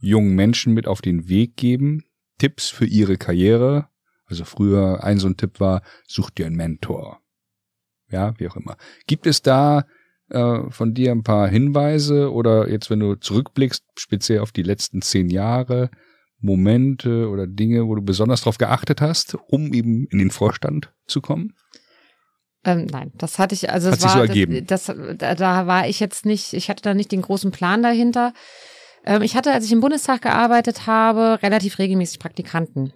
[0.00, 2.04] jungen Menschen mit auf den Weg geben?
[2.38, 3.88] Tipps für ihre Karriere,
[4.34, 7.20] also früher ein so ein Tipp war, such dir einen Mentor.
[8.10, 8.76] Ja, wie auch immer.
[9.06, 9.84] Gibt es da
[10.30, 15.02] äh, von dir ein paar Hinweise oder jetzt, wenn du zurückblickst, speziell auf die letzten
[15.02, 15.90] zehn Jahre,
[16.38, 21.20] Momente oder Dinge, wo du besonders darauf geachtet hast, um eben in den Vorstand zu
[21.20, 21.54] kommen?
[22.64, 24.66] Ähm, nein, das hatte ich, also Hat es war, so ergeben.
[24.66, 28.32] Das, das, da, war ich jetzt nicht, ich hatte da nicht den großen Plan dahinter.
[29.04, 32.92] Ähm, ich hatte, als ich im Bundestag gearbeitet habe, relativ regelmäßig Praktikanten.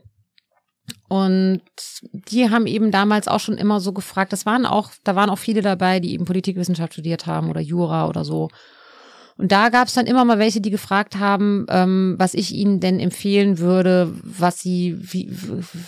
[1.09, 1.63] Und
[2.13, 5.39] die haben eben damals auch schon immer so gefragt, das waren auch, da waren auch
[5.39, 8.51] viele dabei, die eben Politikwissenschaft studiert haben oder Jura oder so.
[9.39, 12.81] Und da gab es dann immer mal welche, die gefragt haben, ähm, was ich ihnen
[12.81, 15.33] denn empfehlen würde, was sie, wie,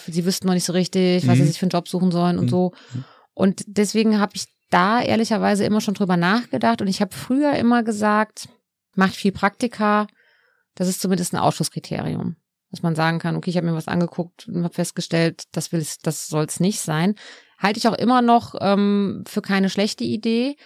[0.07, 1.43] sie wüssten noch nicht so richtig, was mhm.
[1.43, 2.51] sie sich für einen Job suchen sollen und mhm.
[2.51, 2.73] so.
[3.35, 7.83] Und deswegen habe ich da ehrlicherweise immer schon drüber nachgedacht und ich habe früher immer
[7.83, 8.49] gesagt,
[8.95, 10.07] macht viel Praktika,
[10.77, 12.37] das ist zumindest ein Ausschusskriterium
[12.71, 15.85] dass man sagen kann, okay, ich habe mir was angeguckt und habe festgestellt, das will
[16.03, 17.15] das soll es nicht sein.
[17.59, 20.57] Halte ich auch immer noch ähm, für keine schlechte Idee.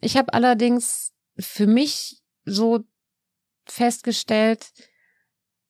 [0.00, 2.80] Ich habe allerdings für mich so
[3.66, 4.72] festgestellt,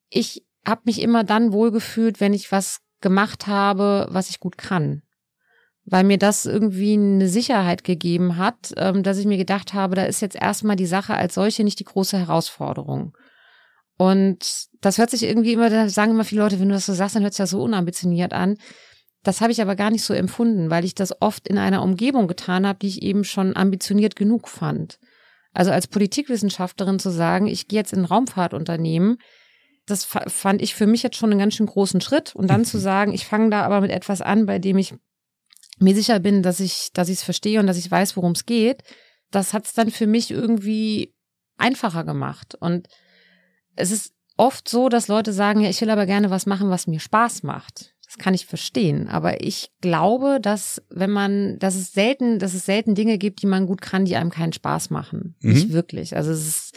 [0.08, 5.02] ich habe mich immer dann wohlgefühlt, wenn ich was gemacht habe, was ich gut kann.
[5.84, 10.04] Weil mir das irgendwie eine Sicherheit gegeben hat, ähm, dass ich mir gedacht habe, da
[10.04, 13.16] ist jetzt erstmal die Sache als solche nicht die große Herausforderung.
[14.02, 16.92] Und das hört sich irgendwie immer, da sagen immer viele Leute, wenn du das so
[16.92, 18.56] sagst, dann hört sich das so unambitioniert an.
[19.22, 22.26] Das habe ich aber gar nicht so empfunden, weil ich das oft in einer Umgebung
[22.26, 24.98] getan habe, die ich eben schon ambitioniert genug fand.
[25.52, 29.18] Also als Politikwissenschaftlerin zu sagen, ich gehe jetzt in ein Raumfahrtunternehmen,
[29.86, 32.34] das fand ich für mich jetzt schon einen ganz schön großen Schritt.
[32.34, 34.94] Und dann zu sagen, ich fange da aber mit etwas an, bei dem ich
[35.78, 38.46] mir sicher bin, dass ich, dass ich es verstehe und dass ich weiß, worum es
[38.46, 38.82] geht,
[39.30, 41.14] das hat es dann für mich irgendwie
[41.56, 42.56] einfacher gemacht.
[42.58, 42.88] Und
[43.76, 46.86] es ist oft so, dass Leute sagen, ja, ich will aber gerne was machen, was
[46.86, 47.94] mir Spaß macht.
[48.06, 49.08] Das kann ich verstehen.
[49.08, 53.46] Aber ich glaube, dass wenn man, dass es selten, dass es selten Dinge gibt, die
[53.46, 55.34] man gut kann, die einem keinen Spaß machen.
[55.40, 55.52] Mhm.
[55.52, 56.14] Nicht wirklich.
[56.16, 56.74] Also es ist,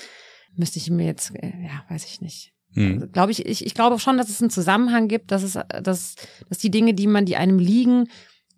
[0.55, 2.53] müsste ich mir jetzt, äh, ja, weiß ich nicht.
[2.73, 2.93] Mhm.
[2.93, 5.53] Also, glaube ich, ich, ich glaube schon, dass es einen Zusammenhang gibt, dass es,
[5.83, 6.15] dass,
[6.47, 8.07] dass die Dinge, die man, die einem liegen,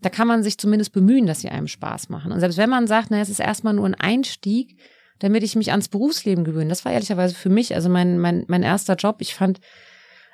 [0.01, 2.31] da kann man sich zumindest bemühen, dass sie einem Spaß machen.
[2.31, 4.77] Und selbst wenn man sagt, na, es ist erstmal nur ein Einstieg,
[5.19, 6.69] damit ich mich ans Berufsleben gewöhne.
[6.69, 9.17] Das war ehrlicherweise für mich, also mein, mein, mein erster Job.
[9.19, 9.59] Ich fand,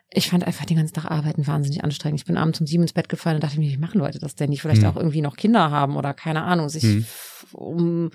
[0.10, 2.20] ich fand einfach den ganzen Tag arbeiten wahnsinnig anstrengend.
[2.20, 4.36] Ich bin abends um sieben ins Bett gefallen und dachte mir, wie machen Leute das
[4.36, 4.52] denn?
[4.52, 4.88] Die vielleicht mhm.
[4.88, 7.06] auch irgendwie noch Kinder haben oder keine Ahnung, sich mhm.
[7.54, 8.12] um,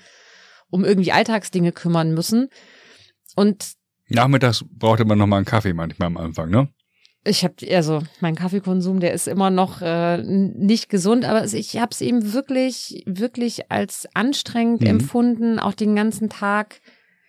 [0.70, 2.48] um irgendwie Alltagsdinge kümmern müssen.
[3.34, 3.72] Und
[4.08, 6.68] Nachmittags brauchte man noch mal einen Kaffee manchmal am Anfang, ne?
[7.24, 11.90] Ich habe also mein Kaffeekonsum, der ist immer noch äh, nicht gesund, aber ich habe
[11.92, 14.86] es eben wirklich, wirklich als anstrengend mhm.
[14.86, 16.80] empfunden, auch den ganzen Tag.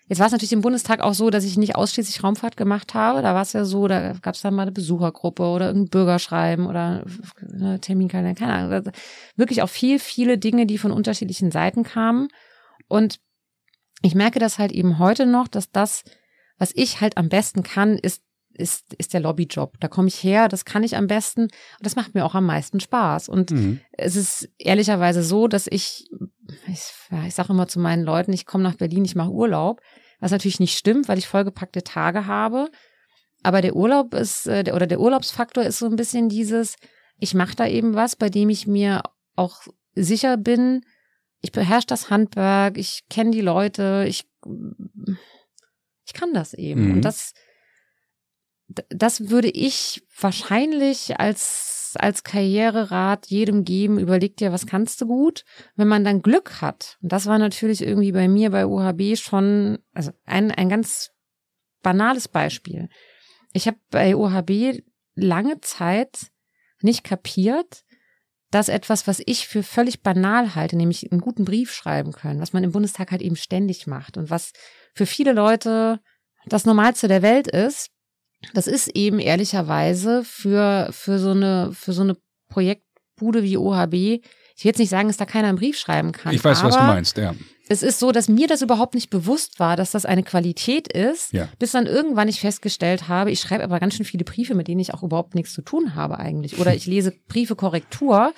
[0.08, 3.22] Jetzt war es natürlich im Bundestag auch so, dass ich nicht ausschließlich Raumfahrt gemacht habe.
[3.22, 6.66] Da war es ja so, da gab es dann mal eine Besuchergruppe oder irgendein Bürgerschreiben
[6.66, 7.06] oder
[7.54, 8.72] eine Terminkalender, keine Ahnung.
[8.72, 8.92] Also
[9.36, 12.30] wirklich auch viel, viele Dinge, die von unterschiedlichen Seiten kamen.
[12.88, 13.20] Und
[14.02, 16.04] ich merke das halt eben heute noch, dass das,
[16.58, 18.24] was ich halt am besten kann, ist
[18.60, 19.80] ist, ist der Lobbyjob.
[19.80, 22.46] Da komme ich her, das kann ich am besten und das macht mir auch am
[22.46, 23.30] meisten Spaß.
[23.30, 23.80] Und mhm.
[23.92, 26.10] es ist ehrlicherweise so, dass ich,
[26.68, 29.82] ich, ja, ich sage immer zu meinen Leuten, ich komme nach Berlin, ich mache Urlaub,
[30.20, 32.70] was natürlich nicht stimmt, weil ich vollgepackte Tage habe.
[33.42, 36.76] Aber der Urlaub ist, äh, oder der Urlaubsfaktor ist so ein bisschen dieses,
[37.18, 39.04] ich mache da eben was, bei dem ich mir
[39.36, 39.62] auch
[39.96, 40.82] sicher bin,
[41.42, 44.28] ich beherrsche das Handwerk, ich kenne die Leute, ich,
[46.06, 46.88] ich kann das eben.
[46.88, 46.92] Mhm.
[46.96, 47.34] Und das,
[48.90, 54.00] das würde ich wahrscheinlich als, als Karriererat jedem geben.
[54.00, 55.44] Überleg dir, was kannst du gut?
[55.76, 59.80] Wenn man dann Glück hat, und das war natürlich irgendwie bei mir bei UHB schon,
[59.94, 61.12] also ein, ein ganz
[61.82, 62.90] banales Beispiel.
[63.54, 64.84] Ich habe bei UHB
[65.16, 66.28] lange Zeit
[66.82, 67.84] nicht kapiert,
[68.52, 72.54] dass etwas, was ich für völlig banal halte, nämlich einen guten Brief schreiben können, was
[72.54, 74.54] man im Bundestag halt eben ständig macht und was
[74.94, 76.00] für viele Leute
[76.46, 77.92] das Normalste der Welt ist,
[78.54, 82.16] das ist eben ehrlicherweise für, für so eine, für so eine
[82.50, 84.22] Projektbude wie OHB,
[84.60, 86.34] ich will jetzt nicht sagen, dass da keiner einen Brief schreiben kann.
[86.34, 87.34] Ich weiß, was du meinst, ja.
[87.70, 91.32] Es ist so, dass mir das überhaupt nicht bewusst war, dass das eine Qualität ist,
[91.32, 91.48] ja.
[91.60, 94.82] bis dann irgendwann ich festgestellt habe, ich schreibe aber ganz schön viele Briefe, mit denen
[94.82, 96.60] ich auch überhaupt nichts zu tun habe eigentlich.
[96.60, 98.34] Oder ich lese Briefe Korrektur.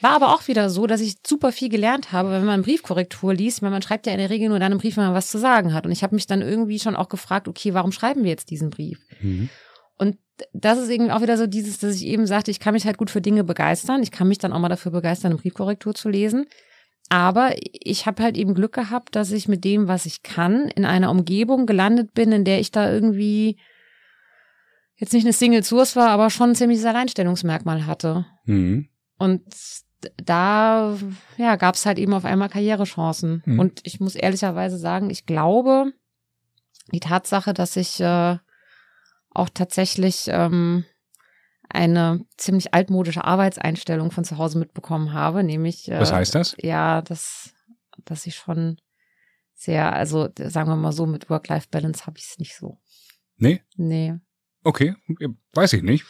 [0.00, 3.62] War aber auch wieder so, dass ich super viel gelernt habe, wenn man Briefkorrektur liest,
[3.62, 5.38] weil man schreibt ja in der Regel nur dann einen Brief, wenn man was zu
[5.38, 5.86] sagen hat.
[5.86, 8.70] Und ich habe mich dann irgendwie schon auch gefragt, okay, warum schreiben wir jetzt diesen
[8.70, 9.00] Brief?
[9.20, 9.48] Mhm.
[9.96, 10.16] Und
[10.52, 12.96] das ist irgendwie auch wieder so dieses, dass ich eben sagte, ich kann mich halt
[12.96, 14.02] gut für Dinge begeistern.
[14.02, 16.46] Ich kann mich dann auch mal dafür begeistern, eine Briefkorrektur zu lesen.
[17.08, 20.84] Aber ich habe halt eben Glück gehabt, dass ich mit dem, was ich kann, in
[20.84, 23.58] einer Umgebung gelandet bin, in der ich da irgendwie
[24.96, 28.26] jetzt nicht eine Single Source war, aber schon ein ziemliches Alleinstellungsmerkmal hatte.
[28.44, 28.88] Mhm.
[29.16, 29.42] Und
[30.16, 30.96] da
[31.36, 33.42] ja, gab es halt eben auf einmal Karrierechancen.
[33.44, 33.58] Mhm.
[33.58, 35.92] Und ich muss ehrlicherweise sagen, ich glaube,
[36.92, 38.38] die Tatsache, dass ich äh,
[39.30, 40.84] auch tatsächlich ähm,
[41.68, 46.56] eine ziemlich altmodische Arbeitseinstellung von zu Hause mitbekommen habe, nämlich äh, Was heißt das?
[46.60, 47.54] Ja, dass
[48.04, 48.78] dass ich schon
[49.54, 52.78] sehr, also sagen wir mal so, mit Work-Life-Balance habe ich es nicht so.
[53.36, 53.62] Nee?
[53.76, 54.14] Nee.
[54.62, 54.94] Okay,
[55.52, 56.04] weiß ich nicht.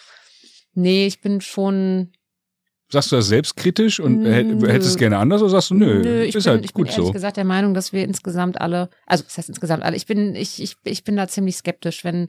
[0.74, 2.12] Nee, ich bin schon
[2.90, 4.66] Sagst du das selbstkritisch und nö.
[4.66, 6.86] hättest es gerne anders oder sagst du, nö, nö ich ist bin, halt ich gut
[6.86, 7.12] bin ehrlich so?
[7.12, 10.62] gesagt der Meinung, dass wir insgesamt alle, also das heißt insgesamt alle, ich bin, ich,
[10.62, 12.28] ich, ich bin da ziemlich skeptisch, wenn,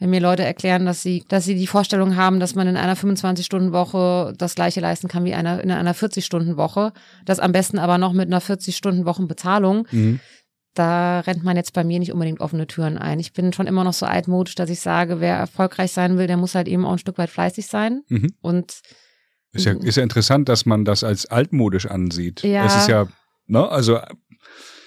[0.00, 2.96] wenn mir Leute erklären, dass sie, dass sie die Vorstellung haben, dass man in einer
[2.96, 6.92] 25-Stunden-Woche das gleiche leisten kann wie einer, in einer 40-Stunden-Woche,
[7.24, 9.86] das am besten aber noch mit einer 40-Stunden-Wochen-Bezahlung.
[9.92, 10.18] Mhm.
[10.74, 13.20] Da rennt man jetzt bei mir nicht unbedingt offene Türen ein.
[13.20, 16.36] Ich bin schon immer noch so altmodisch, dass ich sage, wer erfolgreich sein will, der
[16.36, 18.02] muss halt eben auch ein Stück weit fleißig sein.
[18.08, 18.34] Mhm.
[18.40, 18.82] Und
[19.54, 22.42] ist ja, ist ja interessant, dass man das als altmodisch ansieht.
[22.42, 22.66] Ja.
[22.66, 23.06] Es ist ja,
[23.46, 23.98] ne, also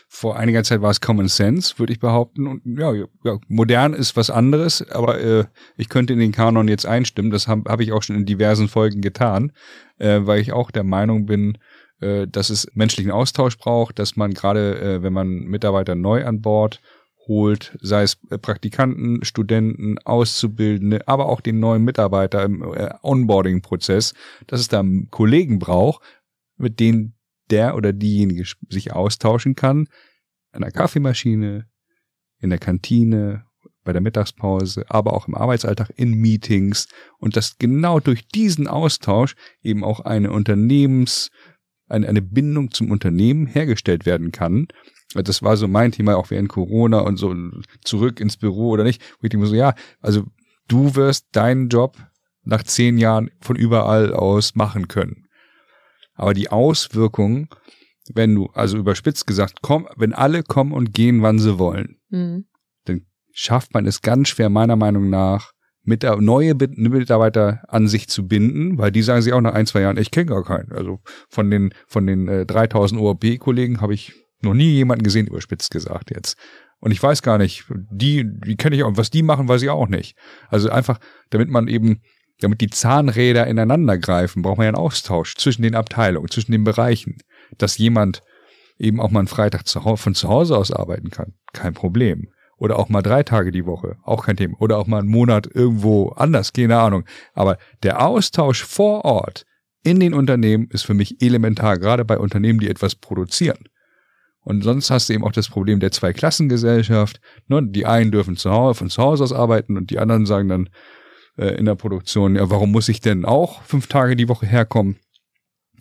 [0.10, 2.48] vor einiger Zeit war es Common Sense, würde ich behaupten.
[2.48, 5.46] Und ja, ja modern ist was anderes, aber äh,
[5.76, 7.32] ich könnte in den Kanon jetzt einstimmen.
[7.32, 9.52] Das habe hab ich auch schon in diversen Folgen getan,
[9.98, 11.58] äh, weil ich auch der Meinung bin,
[12.00, 16.42] äh, dass es menschlichen Austausch braucht, dass man gerade, äh, wenn man Mitarbeiter neu an
[16.42, 16.82] Bord
[17.28, 24.14] holt, sei es äh, Praktikanten, Studenten, Auszubildende, aber auch den neuen Mitarbeiter im äh, Onboarding-Prozess,
[24.48, 26.04] dass es da Kollegen braucht,
[26.58, 27.16] mit denen
[27.50, 29.88] der oder diejenige sich austauschen kann,
[30.52, 31.68] an der Kaffeemaschine,
[32.40, 33.46] in der Kantine,
[33.84, 36.88] bei der Mittagspause, aber auch im Arbeitsalltag, in Meetings.
[37.20, 41.30] Und dass genau durch diesen Austausch eben auch eine Unternehmens,
[41.88, 44.68] eine, eine Bindung zum Unternehmen hergestellt werden kann
[45.14, 47.34] das war so mein Thema auch während Corona und so
[47.84, 49.02] zurück ins Büro oder nicht.
[49.20, 50.26] Wo ich denke so, ja, also
[50.68, 51.98] du wirst deinen Job
[52.44, 55.28] nach zehn Jahren von überall aus machen können.
[56.14, 57.50] Aber die Auswirkungen,
[58.14, 62.48] wenn du, also überspitzt gesagt, komm, wenn alle kommen und gehen, wann sie wollen, mhm.
[62.86, 65.52] dann schafft man es ganz schwer, meiner Meinung nach,
[65.84, 69.82] mit neue Mitarbeiter an sich zu binden, weil die sagen sie auch nach ein, zwei
[69.82, 70.74] Jahren, ich kenne gar keinen.
[70.74, 71.00] Also
[71.30, 76.12] von den, von den äh, 3000 ORB-Kollegen habe ich noch nie jemanden gesehen, überspitzt gesagt
[76.12, 76.38] jetzt.
[76.80, 79.70] Und ich weiß gar nicht, die, die kenne ich auch, was die machen, weiß ich
[79.70, 80.16] auch nicht.
[80.50, 81.00] Also einfach,
[81.32, 82.02] damit man eben,
[82.40, 86.64] damit die Zahnräder ineinander greifen, braucht man ja einen Austausch zwischen den Abteilungen, zwischen den
[86.64, 87.18] Bereichen.
[87.58, 88.22] Dass jemand
[88.78, 92.30] eben auch mal einen Freitag zu, von zu Hause aus arbeiten kann, kein Problem.
[92.58, 94.60] Oder auch mal drei Tage die Woche, auch kein Thema.
[94.60, 97.06] Oder auch mal einen Monat irgendwo anders, keine Ahnung.
[97.34, 99.46] Aber der Austausch vor Ort
[99.84, 103.70] in den Unternehmen ist für mich elementar, gerade bei Unternehmen, die etwas produzieren.
[104.48, 107.20] Und sonst hast du eben auch das Problem der Zweiklassengesellschaft.
[107.50, 107.68] Ne?
[107.68, 110.70] Die einen dürfen zu Hause, von zu Hause aus arbeiten und die anderen sagen dann
[111.36, 115.00] äh, in der Produktion, ja, warum muss ich denn auch fünf Tage die Woche herkommen?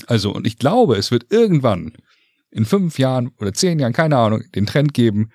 [0.09, 1.93] Also, und ich glaube, es wird irgendwann
[2.51, 5.31] in fünf Jahren oder zehn Jahren, keine Ahnung, den Trend geben,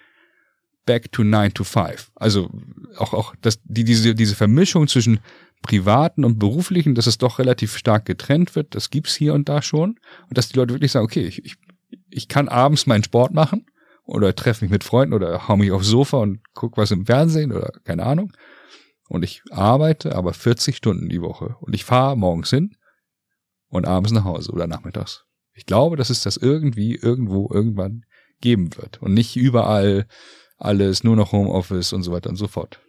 [0.86, 2.12] back to nine to five.
[2.16, 2.50] Also
[2.98, 5.22] auch, auch das, die, diese, diese Vermischung zwischen
[5.62, 9.62] privaten und beruflichen, dass es doch relativ stark getrennt wird, das gibt's hier und da
[9.62, 9.92] schon.
[10.28, 11.56] Und dass die Leute wirklich sagen, okay, ich, ich
[12.12, 13.66] ich kann abends meinen Sport machen
[14.04, 17.52] oder treffe mich mit Freunden oder hau mich aufs Sofa und guck was im Fernsehen
[17.52, 18.34] oder keine Ahnung.
[19.08, 22.76] Und ich arbeite aber 40 Stunden die Woche und ich fahre morgens hin
[23.68, 25.26] und abends nach Hause oder nachmittags.
[25.54, 28.06] Ich glaube, dass es das irgendwie irgendwo irgendwann
[28.40, 30.08] geben wird und nicht überall
[30.58, 32.80] alles nur noch Homeoffice und so weiter und so fort.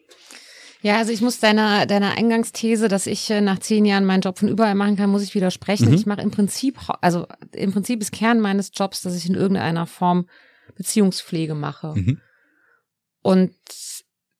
[0.82, 4.38] Ja, also ich muss deiner, deiner Eingangsthese, dass ich äh, nach zehn Jahren meinen Job
[4.38, 5.88] von überall machen kann, muss ich widersprechen.
[5.88, 5.94] Mhm.
[5.94, 9.86] Ich mache im Prinzip, also im Prinzip ist Kern meines Jobs, dass ich in irgendeiner
[9.86, 10.26] Form
[10.76, 11.94] Beziehungspflege mache.
[11.94, 12.20] Mhm.
[13.22, 13.54] Und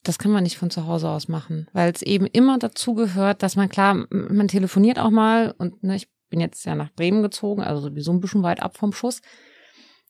[0.03, 3.43] das kann man nicht von zu Hause aus machen, weil es eben immer dazu gehört,
[3.43, 7.22] dass man klar, man telefoniert auch mal und ne, ich bin jetzt ja nach Bremen
[7.22, 9.20] gezogen, also sowieso ein bisschen weit ab vom Schuss.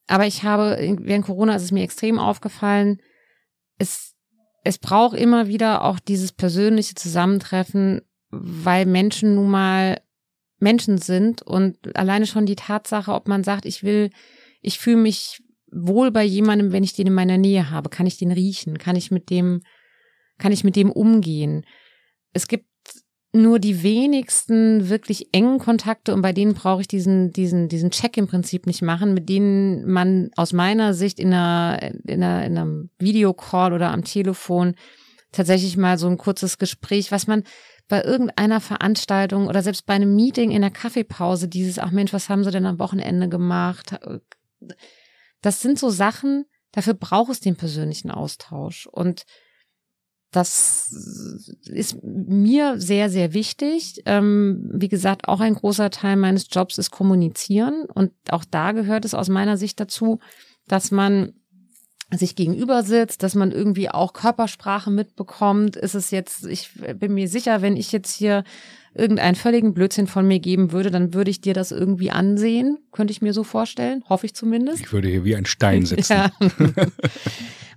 [0.06, 3.02] Aber ich habe, während Corona ist es mir extrem aufgefallen,
[3.78, 4.11] es,
[4.64, 10.00] es braucht immer wieder auch dieses persönliche Zusammentreffen, weil Menschen nun mal
[10.58, 14.10] Menschen sind und alleine schon die Tatsache, ob man sagt, ich will,
[14.60, 15.42] ich fühle mich
[15.72, 18.94] wohl bei jemandem, wenn ich den in meiner Nähe habe, kann ich den riechen, kann
[18.94, 19.62] ich mit dem,
[20.38, 21.66] kann ich mit dem umgehen.
[22.32, 22.66] Es gibt
[23.34, 28.18] nur die wenigsten wirklich engen Kontakte und bei denen brauche ich diesen, diesen, diesen Check
[28.18, 32.58] im Prinzip nicht machen, mit denen man aus meiner Sicht in einer, in einer, in
[32.58, 34.74] einem Videocall oder am Telefon
[35.32, 37.44] tatsächlich mal so ein kurzes Gespräch, was man
[37.88, 42.28] bei irgendeiner Veranstaltung oder selbst bei einem Meeting in der Kaffeepause dieses, ach Mensch, was
[42.28, 43.98] haben sie denn am Wochenende gemacht?
[45.40, 49.24] Das sind so Sachen, dafür braucht es den persönlichen Austausch und
[50.32, 50.90] das
[51.66, 54.02] ist mir sehr, sehr wichtig.
[54.06, 57.84] Ähm, wie gesagt, auch ein großer Teil meines Jobs ist kommunizieren.
[57.84, 60.20] Und auch da gehört es aus meiner Sicht dazu,
[60.66, 61.34] dass man
[62.10, 65.76] sich gegenüber sitzt, dass man irgendwie auch Körpersprache mitbekommt.
[65.76, 68.42] Ist es jetzt, ich bin mir sicher, wenn ich jetzt hier
[68.94, 72.78] irgendeinen völligen Blödsinn von mir geben würde, dann würde ich dir das irgendwie ansehen.
[72.92, 74.04] Könnte ich mir so vorstellen.
[74.08, 74.80] Hoffe ich zumindest.
[74.80, 76.12] Ich würde hier wie ein Stein sitzen.
[76.12, 76.30] ja.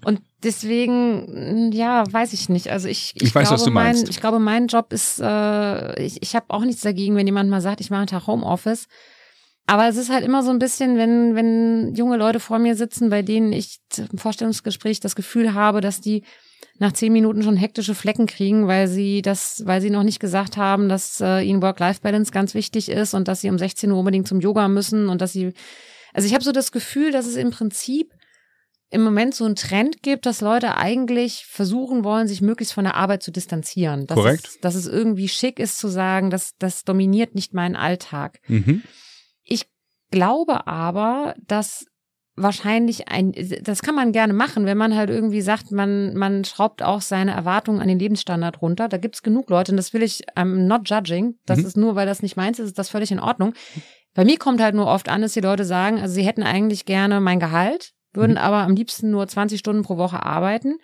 [0.04, 2.70] Und deswegen, ja, weiß ich nicht.
[2.70, 4.04] Also ich, ich, ich weiß, glaube, was du meinst.
[4.04, 7.50] Mein, ich glaube, mein Job ist, äh, ich, ich habe auch nichts dagegen, wenn jemand
[7.50, 8.88] mal sagt, ich mache einen Tag Homeoffice.
[9.68, 13.10] Aber es ist halt immer so ein bisschen, wenn, wenn junge Leute vor mir sitzen,
[13.10, 16.24] bei denen ich im Vorstellungsgespräch das Gefühl habe, dass die
[16.78, 20.58] nach zehn Minuten schon hektische Flecken kriegen, weil sie das, weil sie noch nicht gesagt
[20.58, 24.28] haben, dass äh, ihnen Work-Life-Balance ganz wichtig ist und dass sie um 16 Uhr unbedingt
[24.28, 25.54] zum Yoga müssen und dass sie,
[26.14, 28.12] also ich habe so das Gefühl, dass es im Prinzip
[28.92, 32.96] im Moment so einen Trend gibt, dass Leute eigentlich versuchen wollen, sich möglichst von der
[32.96, 34.06] Arbeit zu distanzieren.
[34.08, 34.48] Dass Korrekt.
[34.48, 38.40] Es, dass es irgendwie schick ist zu sagen, dass das dominiert nicht meinen Alltag.
[38.48, 38.84] Mhm.
[39.44, 39.66] Ich
[40.12, 41.88] glaube aber, dass
[42.36, 46.84] wahrscheinlich ein, das kann man gerne machen, wenn man halt irgendwie sagt, man, man schraubt
[46.84, 48.90] auch seine Erwartungen an den Lebensstandard runter.
[48.90, 51.36] Da gibt's genug Leute und das will ich, I'm not judging.
[51.46, 51.66] Das mhm.
[51.66, 53.54] ist nur, weil das nicht meins ist, ist das völlig in Ordnung.
[54.14, 56.86] Bei mir kommt halt nur oft an, dass die Leute sagen, also sie hätten eigentlich
[56.86, 58.38] gerne mein Gehalt, würden mhm.
[58.40, 60.76] aber am liebsten nur 20 Stunden pro Woche arbeiten.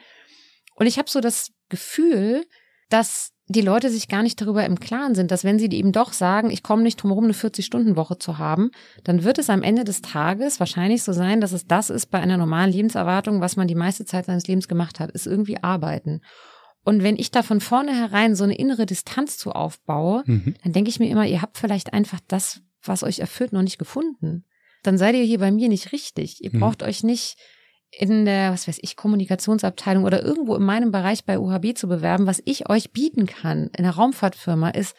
[0.75, 2.45] Und ich habe so das Gefühl,
[2.89, 6.13] dass die Leute sich gar nicht darüber im Klaren sind, dass wenn sie eben doch
[6.13, 8.71] sagen, ich komme nicht drum herum, eine 40-Stunden-Woche zu haben,
[9.03, 12.19] dann wird es am Ende des Tages wahrscheinlich so sein, dass es das ist bei
[12.19, 16.21] einer normalen Lebenserwartung, was man die meiste Zeit seines Lebens gemacht hat, ist irgendwie arbeiten.
[16.83, 20.55] Und wenn ich da von vornherein so eine innere Distanz zu aufbaue, mhm.
[20.63, 23.77] dann denke ich mir immer, ihr habt vielleicht einfach das, was euch erfüllt, noch nicht
[23.77, 24.45] gefunden.
[24.83, 26.43] Dann seid ihr hier bei mir nicht richtig.
[26.43, 26.59] Ihr mhm.
[26.59, 27.37] braucht euch nicht
[27.91, 32.25] in der, was weiß ich, Kommunikationsabteilung oder irgendwo in meinem Bereich bei UHB zu bewerben,
[32.25, 34.95] was ich euch bieten kann in der Raumfahrtfirma, ist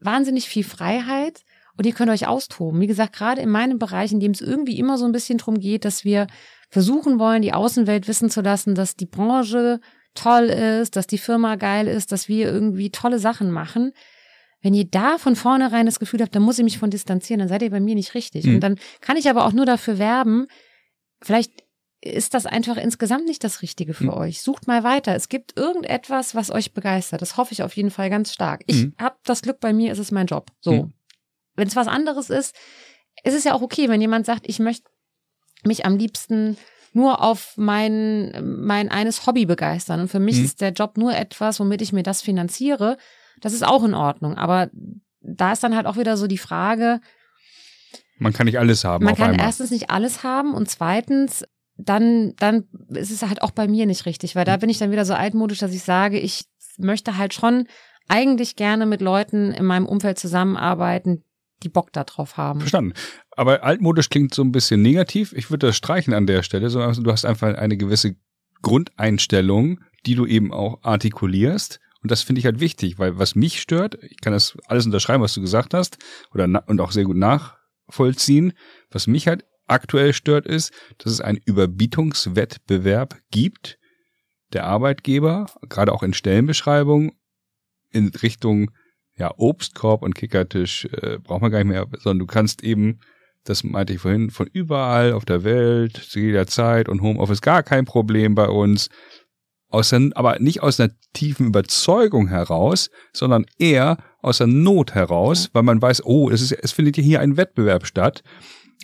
[0.00, 1.42] wahnsinnig viel Freiheit
[1.76, 2.80] und ihr könnt euch austoben.
[2.80, 5.58] Wie gesagt, gerade in meinem Bereich, in dem es irgendwie immer so ein bisschen drum
[5.58, 6.26] geht, dass wir
[6.70, 9.80] versuchen wollen, die Außenwelt wissen zu lassen, dass die Branche
[10.14, 13.92] toll ist, dass die Firma geil ist, dass wir irgendwie tolle Sachen machen.
[14.60, 17.48] Wenn ihr da von vornherein das Gefühl habt, dann muss ich mich von distanzieren, dann
[17.48, 18.46] seid ihr bei mir nicht richtig.
[18.46, 18.56] Mhm.
[18.56, 20.46] Und dann kann ich aber auch nur dafür werben,
[21.22, 21.67] vielleicht
[22.00, 24.14] ist das einfach insgesamt nicht das Richtige für mhm.
[24.14, 24.42] euch.
[24.42, 25.14] Sucht mal weiter.
[25.14, 27.22] Es gibt irgendetwas, was euch begeistert.
[27.22, 28.62] Das hoffe ich auf jeden Fall ganz stark.
[28.66, 28.94] Ich mhm.
[29.00, 30.50] habe das Glück bei mir, ist es mein Job.
[30.60, 30.72] So.
[30.72, 30.92] Mhm.
[31.56, 32.54] Wenn es was anderes ist,
[33.24, 34.88] ist es ja auch okay, wenn jemand sagt, ich möchte
[35.64, 36.56] mich am liebsten
[36.92, 40.00] nur auf mein, mein eines Hobby begeistern.
[40.00, 40.44] Und für mich mhm.
[40.44, 42.96] ist der Job nur etwas, womit ich mir das finanziere.
[43.40, 44.36] Das ist auch in Ordnung.
[44.36, 44.70] Aber
[45.20, 47.00] da ist dann halt auch wieder so die Frage,
[48.20, 49.04] man kann nicht alles haben.
[49.04, 49.46] Man kann einmal.
[49.46, 51.44] erstens nicht alles haben und zweitens
[51.78, 54.90] dann, dann ist es halt auch bei mir nicht richtig, weil da bin ich dann
[54.90, 56.44] wieder so altmodisch, dass ich sage, ich
[56.76, 57.66] möchte halt schon
[58.08, 61.22] eigentlich gerne mit Leuten in meinem Umfeld zusammenarbeiten,
[61.62, 62.60] die Bock darauf haben.
[62.60, 62.94] Verstanden.
[63.30, 65.32] Aber altmodisch klingt so ein bisschen negativ.
[65.32, 66.66] Ich würde das streichen an der Stelle.
[66.66, 68.16] Also du hast einfach eine gewisse
[68.62, 71.80] Grundeinstellung, die du eben auch artikulierst.
[72.02, 75.22] Und das finde ich halt wichtig, weil was mich stört, ich kann das alles unterschreiben,
[75.22, 75.98] was du gesagt hast,
[76.32, 78.52] oder und auch sehr gut nachvollziehen.
[78.90, 83.78] Was mich halt aktuell stört, ist, dass es einen Überbietungswettbewerb gibt.
[84.52, 87.12] Der Arbeitgeber, gerade auch in Stellenbeschreibungen,
[87.90, 88.70] in Richtung
[89.16, 93.00] ja, Obstkorb und Kickertisch äh, braucht man gar nicht mehr, sondern du kannst eben,
[93.44, 97.62] das meinte ich vorhin, von überall auf der Welt, zu jeder Zeit und Homeoffice gar
[97.62, 98.88] kein Problem bei uns.
[99.70, 105.50] Aus der, aber nicht aus einer tiefen Überzeugung heraus, sondern eher aus der Not heraus,
[105.52, 108.22] weil man weiß, oh, es, ist, es findet hier ein Wettbewerb statt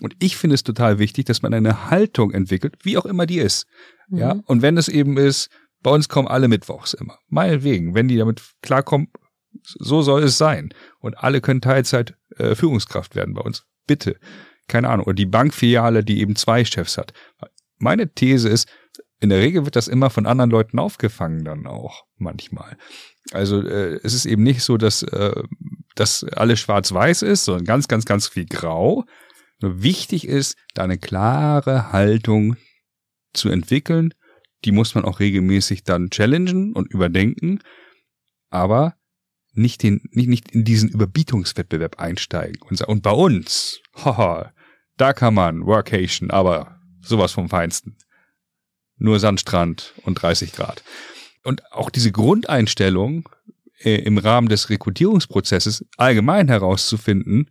[0.00, 3.38] und ich finde es total wichtig, dass man eine Haltung entwickelt, wie auch immer die
[3.38, 3.66] ist.
[4.08, 4.18] Mhm.
[4.18, 5.50] Ja, und wenn es eben ist,
[5.82, 7.18] bei uns kommen alle Mittwochs immer.
[7.28, 9.08] Meinetwegen, wenn die damit klarkommen,
[9.62, 10.72] so soll es sein.
[10.98, 13.64] Und alle können Teilzeit äh, Führungskraft werden bei uns.
[13.86, 14.18] Bitte.
[14.66, 15.06] Keine Ahnung.
[15.06, 17.12] Oder die Bankfiliale, die eben zwei Chefs hat.
[17.78, 18.68] Meine These ist,
[19.20, 22.76] in der Regel wird das immer von anderen Leuten aufgefangen dann auch manchmal.
[23.32, 25.42] Also äh, es ist eben nicht so, dass, äh,
[25.94, 29.04] dass alles schwarz-weiß ist, sondern ganz, ganz, ganz viel grau.
[29.60, 32.56] Wichtig ist, da eine klare Haltung
[33.32, 34.12] zu entwickeln.
[34.64, 37.60] Die muss man auch regelmäßig dann challengen und überdenken.
[38.50, 38.96] Aber
[39.52, 44.52] nicht, den, nicht, nicht in diesen Überbietungswettbewerb einsteigen und und bei uns, haha,
[44.96, 47.96] da kann man Workation, aber sowas vom Feinsten.
[48.96, 50.82] Nur Sandstrand und 30 Grad.
[51.42, 53.28] Und auch diese Grundeinstellung
[53.80, 57.50] äh, im Rahmen des Rekrutierungsprozesses allgemein herauszufinden,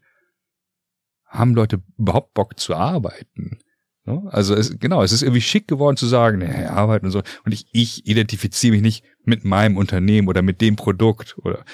[1.34, 3.60] haben Leute überhaupt Bock zu arbeiten?
[4.06, 4.22] Ne?
[4.32, 7.24] Also es, genau, es ist irgendwie schick geworden zu sagen, nee, arbeiten und so.
[7.46, 11.66] Und ich, ich identifiziere mich nicht mit meinem Unternehmen oder mit dem Produkt oder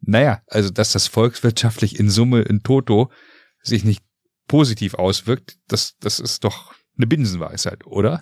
[0.00, 3.10] naja, also dass das volkswirtschaftlich in Summe in Toto
[3.62, 4.02] sich nicht
[4.48, 8.20] positiv auswirkt, das, das ist doch eine Binsenweisheit, oder?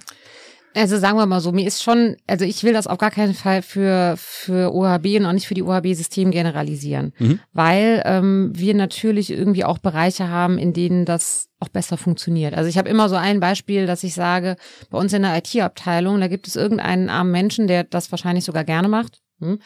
[0.75, 3.35] Also sagen wir mal so, mir ist schon, also ich will das auf gar keinen
[3.35, 7.41] Fall für, für OHB und auch nicht für die OHB-System generalisieren, mhm.
[7.53, 12.55] weil ähm, wir natürlich irgendwie auch Bereiche haben, in denen das auch besser funktioniert.
[12.55, 14.57] Also ich habe immer so ein Beispiel, dass ich sage,
[14.91, 18.65] bei uns in der IT-Abteilung, da gibt es irgendeinen armen Menschen, der das wahrscheinlich sogar
[18.65, 19.21] gerne macht.
[19.41, 19.59] Hm?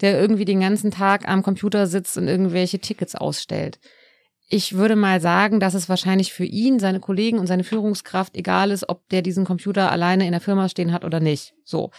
[0.00, 3.78] der irgendwie den ganzen Tag am Computer sitzt und irgendwelche Tickets ausstellt.
[4.52, 8.72] Ich würde mal sagen, dass es wahrscheinlich für ihn, seine Kollegen und seine Führungskraft egal
[8.72, 11.54] ist, ob der diesen Computer alleine in der Firma stehen hat oder nicht.
[11.64, 11.92] So.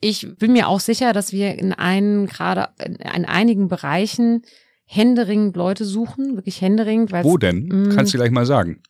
[0.00, 4.42] Ich bin mir auch sicher, dass wir in einen, gerade in einigen Bereichen
[4.84, 7.12] händeringend Leute suchen, wirklich händeringend.
[7.12, 7.68] Wo denn?
[7.68, 8.82] Mh, Kannst du gleich mal sagen.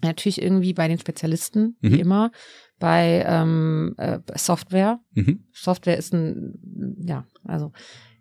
[0.00, 1.92] Natürlich irgendwie bei den Spezialisten, mhm.
[1.92, 2.30] wie immer
[2.78, 5.00] bei ähm, äh, Software.
[5.12, 5.44] Mhm.
[5.52, 7.72] Software ist ein, ja, also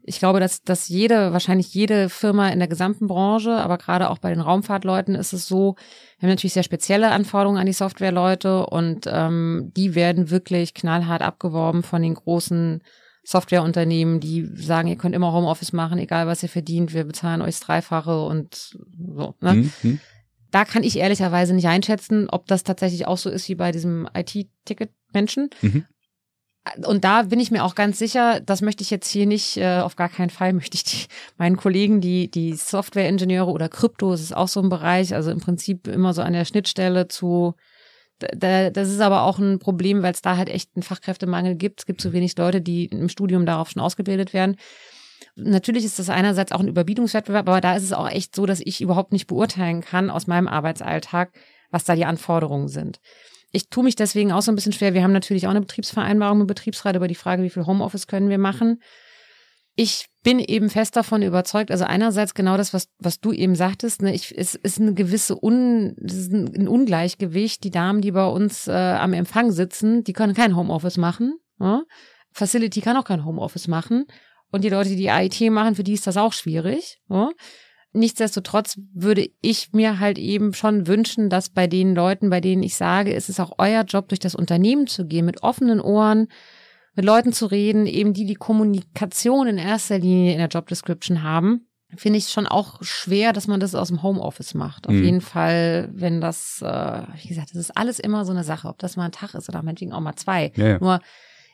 [0.09, 4.17] ich glaube, dass, dass jede, wahrscheinlich jede Firma in der gesamten Branche, aber gerade auch
[4.17, 5.75] bei den Raumfahrtleuten ist es so,
[6.17, 11.21] wir haben natürlich sehr spezielle Anforderungen an die Softwareleute und ähm, die werden wirklich knallhart
[11.21, 12.81] abgeworben von den großen
[13.23, 17.59] Softwareunternehmen, die sagen, ihr könnt immer Homeoffice machen, egal was ihr verdient, wir bezahlen euch
[17.59, 18.75] das Dreifache und
[19.15, 19.35] so.
[19.41, 19.69] Ne?
[19.83, 19.99] Mhm.
[20.49, 24.09] Da kann ich ehrlicherweise nicht einschätzen, ob das tatsächlich auch so ist wie bei diesem
[24.15, 25.51] IT-Ticket-Menschen.
[25.61, 25.85] Mhm
[26.85, 29.79] und da bin ich mir auch ganz sicher, das möchte ich jetzt hier nicht, äh,
[29.79, 31.05] auf gar keinen Fall möchte ich die,
[31.37, 35.39] meinen Kollegen, die, die Software-Ingenieure oder Krypto, das ist auch so ein Bereich, also im
[35.39, 37.55] Prinzip immer so an der Schnittstelle zu,
[38.19, 41.81] da, das ist aber auch ein Problem, weil es da halt echt einen Fachkräftemangel gibt.
[41.81, 44.57] Es gibt zu wenig Leute, die im Studium darauf schon ausgebildet werden.
[45.35, 48.59] Natürlich ist das einerseits auch ein Überbietungswettbewerb, aber da ist es auch echt so, dass
[48.59, 51.31] ich überhaupt nicht beurteilen kann aus meinem Arbeitsalltag,
[51.71, 52.99] was da die Anforderungen sind.
[53.51, 54.93] Ich tue mich deswegen auch so ein bisschen schwer.
[54.93, 58.29] Wir haben natürlich auch eine Betriebsvereinbarung mit Betriebsrat über die Frage, wie viel Homeoffice können
[58.29, 58.81] wir machen.
[59.75, 64.01] Ich bin eben fest davon überzeugt, also einerseits genau das, was, was du eben sagtest,
[64.01, 67.63] ne, ich, es ist eine gewisse Un, ist ein Ungleichgewicht.
[67.63, 71.39] Die Damen, die bei uns äh, am Empfang sitzen, die können kein Homeoffice machen.
[71.59, 71.83] Ja?
[72.31, 74.05] Facility kann auch kein Homeoffice machen.
[74.51, 76.99] Und die Leute, die IT machen, für die ist das auch schwierig.
[77.09, 77.29] Ja?
[77.91, 82.75] Nichtsdestotrotz würde ich mir halt eben schon wünschen, dass bei den Leuten, bei denen ich
[82.75, 86.27] sage, es ist auch euer Job, durch das Unternehmen zu gehen, mit offenen Ohren,
[86.95, 91.23] mit Leuten zu reden, eben die die Kommunikation in erster Linie in der Job Description
[91.23, 94.87] haben, finde ich schon auch schwer, dass man das aus dem Homeoffice macht.
[94.87, 95.03] Auf mhm.
[95.03, 98.77] jeden Fall, wenn das, äh, wie gesagt, das ist alles immer so eine Sache, ob
[98.77, 100.51] das mal ein Tag ist oder meinetwegen auch mal zwei.
[100.55, 100.79] Ja, ja.
[100.79, 100.99] Nur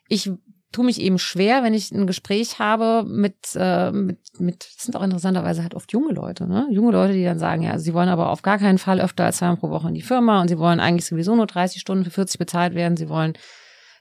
[0.09, 0.29] ich
[0.75, 4.97] tue mich eben schwer, wenn ich ein Gespräch habe mit, äh, mit, mit, das sind
[4.97, 6.67] auch interessanterweise halt oft junge Leute, ne?
[6.69, 9.23] Junge Leute, die dann sagen, ja, also sie wollen aber auf gar keinen Fall öfter
[9.23, 12.03] als zweimal pro Woche in die Firma und sie wollen eigentlich sowieso nur 30 Stunden
[12.03, 12.97] für 40 bezahlt werden.
[12.97, 13.37] Sie wollen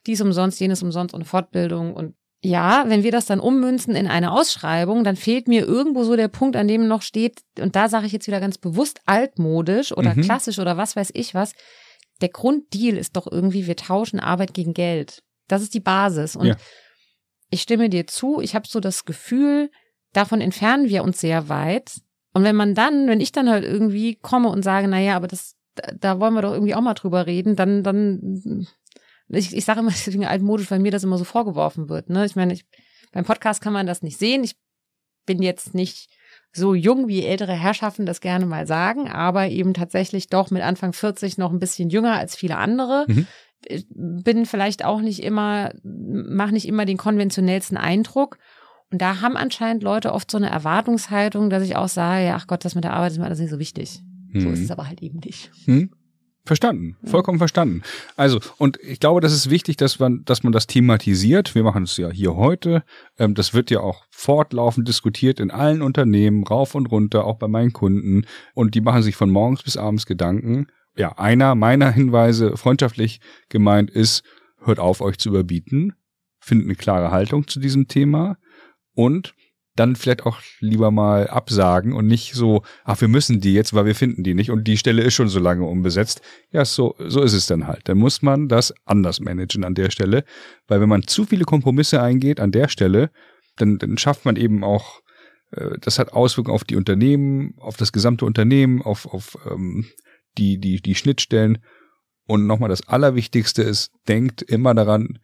[0.05, 4.33] dies umsonst, jenes umsonst und Fortbildung und ja, wenn wir das dann ummünzen in eine
[4.33, 8.05] Ausschreibung, dann fehlt mir irgendwo so der Punkt, an dem noch steht, und da sage
[8.07, 10.22] ich jetzt wieder ganz bewusst altmodisch oder mhm.
[10.22, 11.55] klassisch oder was weiß ich was,
[12.20, 15.22] der Grunddeal ist doch irgendwie, wir tauschen Arbeit gegen Geld.
[15.49, 16.36] Das ist die Basis.
[16.36, 16.57] Und ja.
[17.51, 19.70] ich stimme dir zu, ich habe so das Gefühl,
[20.12, 22.01] davon entfernen wir uns sehr weit.
[22.32, 25.57] Und wenn man dann, wenn ich dann halt irgendwie komme und sage, naja, aber das,
[25.99, 28.66] da wollen wir doch irgendwie auch mal drüber reden, dann, dann,
[29.28, 32.11] ich, ich sage immer deswegen altmodisch, weil mir das immer so vorgeworfen wird.
[32.11, 32.24] Ne?
[32.24, 32.64] Ich meine, ich,
[33.12, 34.42] beim Podcast kann man das nicht sehen.
[34.42, 34.57] Ich
[35.26, 36.11] bin jetzt nicht
[36.53, 40.92] so jung, wie ältere Herrschaften das gerne mal sagen, aber eben tatsächlich doch mit Anfang
[40.92, 43.07] 40 noch ein bisschen jünger als viele andere.
[43.09, 43.26] Mhm
[43.91, 48.39] bin vielleicht auch nicht immer, mache nicht immer den konventionellsten Eindruck.
[48.91, 52.47] Und da haben anscheinend Leute oft so eine Erwartungshaltung, dass ich auch sage, ja, ach
[52.47, 54.01] Gott, das mit der Arbeit ist mir alles nicht so wichtig.
[54.33, 54.41] Hm.
[54.41, 55.51] So ist es aber halt eben nicht.
[55.65, 55.91] Hm.
[56.47, 57.83] Verstanden, vollkommen verstanden.
[58.17, 61.55] Also, und ich glaube, das ist wichtig, dass man, dass man das thematisiert.
[61.55, 62.83] Wir machen es ja hier heute.
[63.19, 67.49] Ähm, das wird ja auch fortlaufend diskutiert in allen Unternehmen, rauf und runter, auch bei
[67.49, 68.27] meinen Kunden.
[68.53, 73.90] Und die machen sich von morgens bis abends Gedanken ja, einer meiner Hinweise freundschaftlich gemeint
[73.90, 74.22] ist,
[74.61, 75.95] hört auf, euch zu überbieten,
[76.40, 78.38] findet eine klare Haltung zu diesem Thema
[78.95, 79.34] und
[79.76, 83.86] dann vielleicht auch lieber mal absagen und nicht so, ach, wir müssen die jetzt, weil
[83.86, 86.20] wir finden die nicht und die Stelle ist schon so lange unbesetzt.
[86.51, 87.88] Ja, so, so ist es dann halt.
[87.88, 90.24] Dann muss man das anders managen an der Stelle,
[90.68, 93.11] weil wenn man zu viele Kompromisse eingeht an der Stelle,
[93.57, 95.01] dann, dann schafft man eben auch,
[95.51, 99.86] äh, das hat Auswirkungen auf die Unternehmen, auf das gesamte Unternehmen, auf, auf ähm,
[100.39, 101.59] die, die, die Schnittstellen.
[102.26, 105.18] Und nochmal das Allerwichtigste ist, denkt immer daran,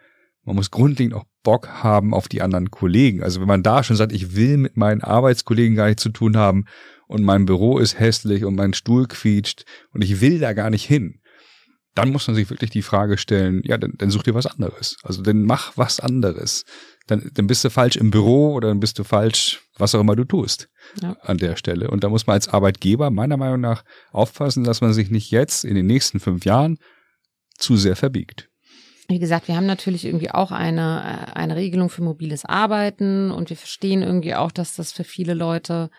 [0.44, 3.22] man muss grundlegend auch Bock haben auf die anderen Kollegen.
[3.22, 6.36] Also wenn man da schon sagt, ich will mit meinen Arbeitskollegen gar nichts zu tun
[6.36, 6.64] haben
[7.06, 10.84] und mein Büro ist hässlich und mein Stuhl quietscht und ich will da gar nicht
[10.84, 11.20] hin,
[11.94, 14.96] dann muss man sich wirklich die Frage stellen, ja, dann, dann such dir was anderes.
[15.02, 16.64] Also dann mach was anderes.
[17.06, 20.16] Dann, dann bist du falsch im Büro oder dann bist du falsch, was auch immer
[20.16, 20.68] du tust
[21.02, 21.16] ja.
[21.22, 21.90] an der Stelle.
[21.90, 25.64] Und da muss man als Arbeitgeber meiner Meinung nach aufpassen, dass man sich nicht jetzt
[25.64, 26.78] in den nächsten fünf Jahren
[27.56, 28.48] zu sehr verbiegt.
[29.08, 33.50] Wie gesagt, wir haben natürlich irgendwie auch eine, äh, eine Regelung für mobiles Arbeiten und
[33.50, 35.90] wir verstehen irgendwie auch, dass das für viele Leute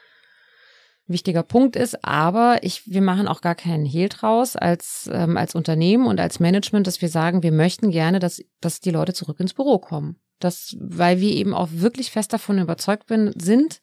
[1.09, 2.05] ein wichtiger Punkt ist.
[2.05, 6.39] Aber ich, wir machen auch gar keinen Hehl draus als, ähm, als Unternehmen und als
[6.39, 10.15] Management, dass wir sagen, wir möchten gerne, dass, dass die Leute zurück ins Büro kommen.
[10.43, 13.81] Das, weil wir eben auch wirklich fest davon überzeugt bin, sind,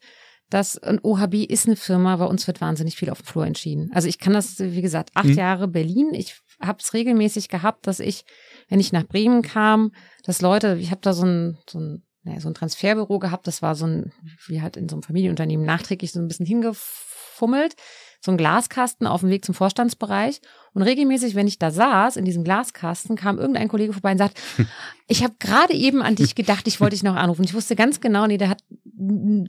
[0.49, 3.91] dass ein OHB ist eine Firma, bei uns wird wahnsinnig viel auf dem Flur entschieden.
[3.93, 5.33] Also ich kann das, wie gesagt, acht mhm.
[5.33, 6.13] Jahre Berlin.
[6.13, 8.25] Ich habe es regelmäßig gehabt, dass ich
[8.69, 9.91] wenn ich nach Bremen kam,
[10.23, 13.61] dass Leute, ich habe da so ein, so ein naja, so ein Transferbüro gehabt, das
[13.61, 14.11] war so ein,
[14.47, 17.75] wie halt in so einem Familienunternehmen nachträglich so ein bisschen hingefummelt,
[18.21, 20.41] so ein Glaskasten auf dem Weg zum Vorstandsbereich.
[20.73, 24.39] Und regelmäßig, wenn ich da saß, in diesem Glaskasten, kam irgendein Kollege vorbei und sagt,
[25.07, 27.43] ich habe gerade eben an dich gedacht, ich wollte dich noch anrufen.
[27.43, 28.63] Ich wusste ganz genau, nee, der hat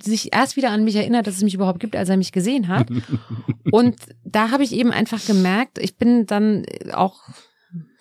[0.03, 2.69] sich erst wieder an mich erinnert, dass es mich überhaupt gibt, als er mich gesehen
[2.69, 2.89] hat.
[3.73, 7.23] Und da habe ich eben einfach gemerkt, ich bin dann auch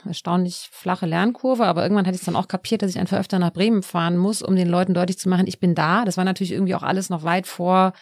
[0.05, 3.51] erstaunlich flache Lernkurve, aber irgendwann hatte ich dann auch kapiert, dass ich einfach öfter nach
[3.51, 6.05] Bremen fahren muss, um den Leuten deutlich zu machen, ich bin da.
[6.05, 7.93] Das war natürlich irgendwie auch alles noch weit vor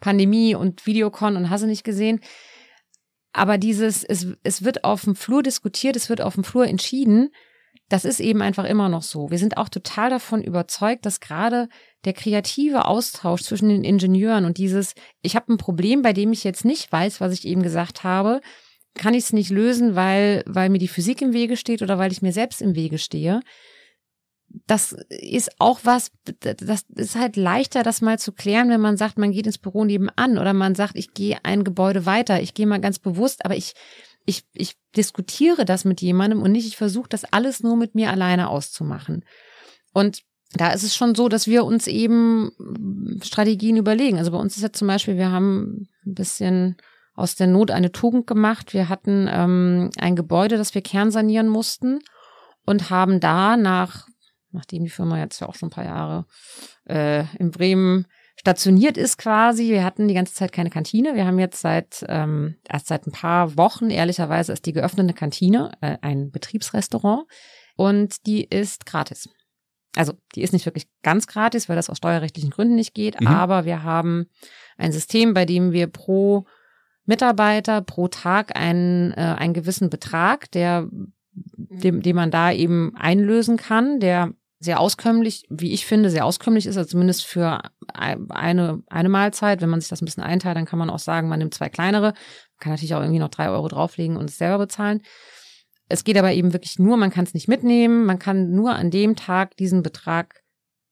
[0.00, 2.20] Pandemie und Videocon und hasse nicht gesehen.
[3.32, 7.30] Aber dieses, es, es wird auf dem Flur diskutiert, es wird auf dem Flur entschieden.
[7.88, 9.30] Das ist eben einfach immer noch so.
[9.30, 11.68] Wir sind auch total davon überzeugt, dass gerade
[12.04, 16.44] der kreative Austausch zwischen den Ingenieuren und dieses, ich habe ein Problem, bei dem ich
[16.44, 18.40] jetzt nicht weiß, was ich eben gesagt habe,
[18.94, 22.12] kann ich es nicht lösen, weil, weil mir die Physik im Wege steht oder weil
[22.12, 23.40] ich mir selbst im Wege stehe.
[24.66, 29.18] Das ist auch was, das ist halt leichter, das mal zu klären, wenn man sagt,
[29.18, 32.66] man geht ins Büro nebenan oder man sagt, ich gehe ein Gebäude weiter, ich gehe
[32.66, 33.74] mal ganz bewusst, aber ich,
[34.26, 38.10] ich, ich diskutiere das mit jemandem und nicht, ich versuche das alles nur mit mir
[38.10, 39.24] alleine auszumachen.
[39.92, 42.52] Und da ist es schon so, dass wir uns eben
[43.22, 44.18] Strategien überlegen.
[44.18, 46.76] Also bei uns ist ja zum Beispiel, wir haben ein bisschen
[47.14, 48.72] aus der Not eine Tugend gemacht.
[48.72, 52.00] Wir hatten ähm, ein Gebäude, das wir kernsanieren mussten
[52.64, 54.08] und haben da nach,
[54.54, 56.26] nachdem die Firma jetzt ja auch schon ein paar Jahre
[56.88, 59.70] äh, in Bremen stationiert ist quasi.
[59.70, 61.14] Wir hatten die ganze Zeit keine Kantine.
[61.14, 65.72] Wir haben jetzt seit ähm, erst seit ein paar Wochen, ehrlicherweise, ist die geöffnete Kantine,
[65.80, 67.24] äh, ein Betriebsrestaurant
[67.76, 69.28] und die ist gratis.
[69.96, 73.28] Also die ist nicht wirklich ganz gratis, weil das aus steuerrechtlichen Gründen nicht geht, mhm.
[73.28, 74.26] aber wir haben
[74.76, 76.46] ein System, bei dem wir pro
[77.06, 80.88] Mitarbeiter pro Tag einen, äh, einen gewissen Betrag, der,
[81.32, 84.32] dem, den man da eben einlösen kann, der
[84.64, 87.60] sehr auskömmlich, wie ich finde, sehr auskömmlich ist, also zumindest für
[87.92, 89.60] eine, eine Mahlzeit.
[89.60, 91.68] Wenn man sich das ein bisschen einteilt, dann kann man auch sagen, man nimmt zwei
[91.68, 95.02] kleinere, man kann natürlich auch irgendwie noch drei Euro drauflegen und es selber bezahlen.
[95.88, 98.90] Es geht aber eben wirklich nur, man kann es nicht mitnehmen, man kann nur an
[98.90, 100.42] dem Tag diesen Betrag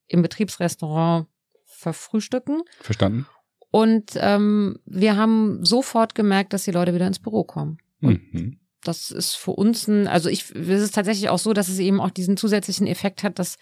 [0.07, 1.27] im Betriebsrestaurant
[1.65, 2.63] verfrühstücken.
[2.81, 3.27] Verstanden.
[3.71, 7.79] Und ähm, wir haben sofort gemerkt, dass die Leute wieder ins Büro kommen.
[8.01, 8.61] Mhm.
[8.85, 12.01] Das ist für uns ein, also ich, es ist tatsächlich auch so, dass es eben
[12.01, 13.57] auch diesen zusätzlichen Effekt hat, dass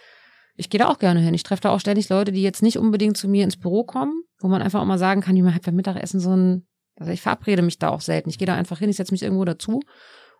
[0.56, 1.34] ich gehe da auch gerne hin.
[1.34, 4.22] Ich treffe da auch ständig Leute, die jetzt nicht unbedingt zu mir ins Büro kommen,
[4.40, 6.66] wo man einfach auch mal sagen kann, die man halt beim Mittagessen so ein,
[6.96, 8.28] also ich verabrede mich da auch selten.
[8.28, 9.80] Ich gehe da einfach hin, ich setze mich irgendwo dazu.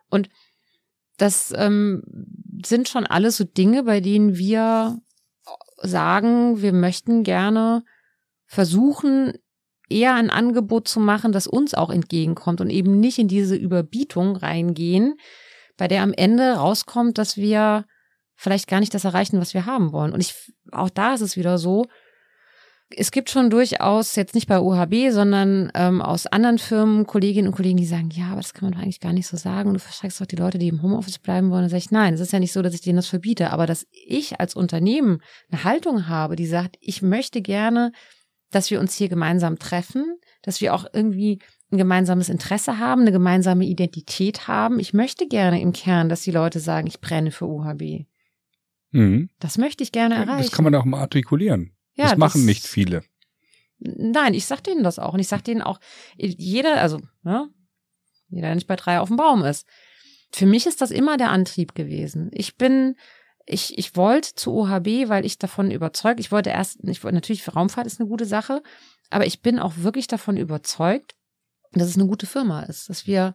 [0.09, 0.29] Und
[1.17, 2.03] das ähm,
[2.63, 4.99] sind schon alles so Dinge, bei denen wir
[5.77, 7.83] sagen, wir möchten gerne
[8.45, 9.33] versuchen,
[9.91, 14.35] eher ein Angebot zu machen, das uns auch entgegenkommt und eben nicht in diese Überbietung
[14.35, 15.15] reingehen,
[15.77, 17.85] bei der am Ende rauskommt, dass wir
[18.35, 20.13] vielleicht gar nicht das erreichen, was wir haben wollen.
[20.13, 20.35] Und ich,
[20.71, 21.85] auch da ist es wieder so,
[22.95, 27.55] es gibt schon durchaus, jetzt nicht bei OHB, sondern ähm, aus anderen Firmen, Kolleginnen und
[27.55, 29.69] Kollegen, die sagen, ja, aber das kann man doch eigentlich gar nicht so sagen.
[29.69, 31.63] Und du verschreckst doch die Leute, die im Homeoffice bleiben wollen.
[31.63, 33.65] Und sage ich, nein, es ist ja nicht so, dass ich denen das verbiete, aber
[33.65, 35.21] dass ich als Unternehmen
[35.51, 37.91] eine Haltung habe, die sagt, ich möchte gerne
[38.51, 41.39] dass wir uns hier gemeinsam treffen, dass wir auch irgendwie
[41.71, 44.79] ein gemeinsames Interesse haben, eine gemeinsame Identität haben.
[44.79, 48.05] Ich möchte gerne im Kern, dass die Leute sagen, ich brenne für UHB.
[48.91, 49.29] Mhm.
[49.39, 50.43] Das möchte ich gerne erreichen.
[50.43, 51.71] Das kann man auch mal artikulieren.
[51.93, 53.03] Ja, das machen das- nicht viele.
[53.79, 55.13] Nein, ich sag denen das auch.
[55.13, 55.79] Und ich sag denen auch,
[56.17, 57.49] jeder, also, ne,
[58.29, 59.65] jeder, der nicht bei drei auf dem Baum ist.
[60.31, 62.29] Für mich ist das immer der Antrieb gewesen.
[62.33, 62.95] Ich bin,
[63.51, 67.53] ich, ich wollte zu OHB, weil ich davon überzeugt, ich wollte erst, ich wollte natürlich
[67.53, 68.63] Raumfahrt ist eine gute Sache,
[69.09, 71.15] aber ich bin auch wirklich davon überzeugt,
[71.73, 73.33] dass es eine gute Firma ist, dass wir,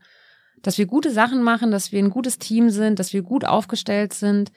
[0.63, 4.15] dass wir gute Sachen machen, dass wir ein gutes Team sind, dass wir gut aufgestellt
[4.15, 4.53] sind.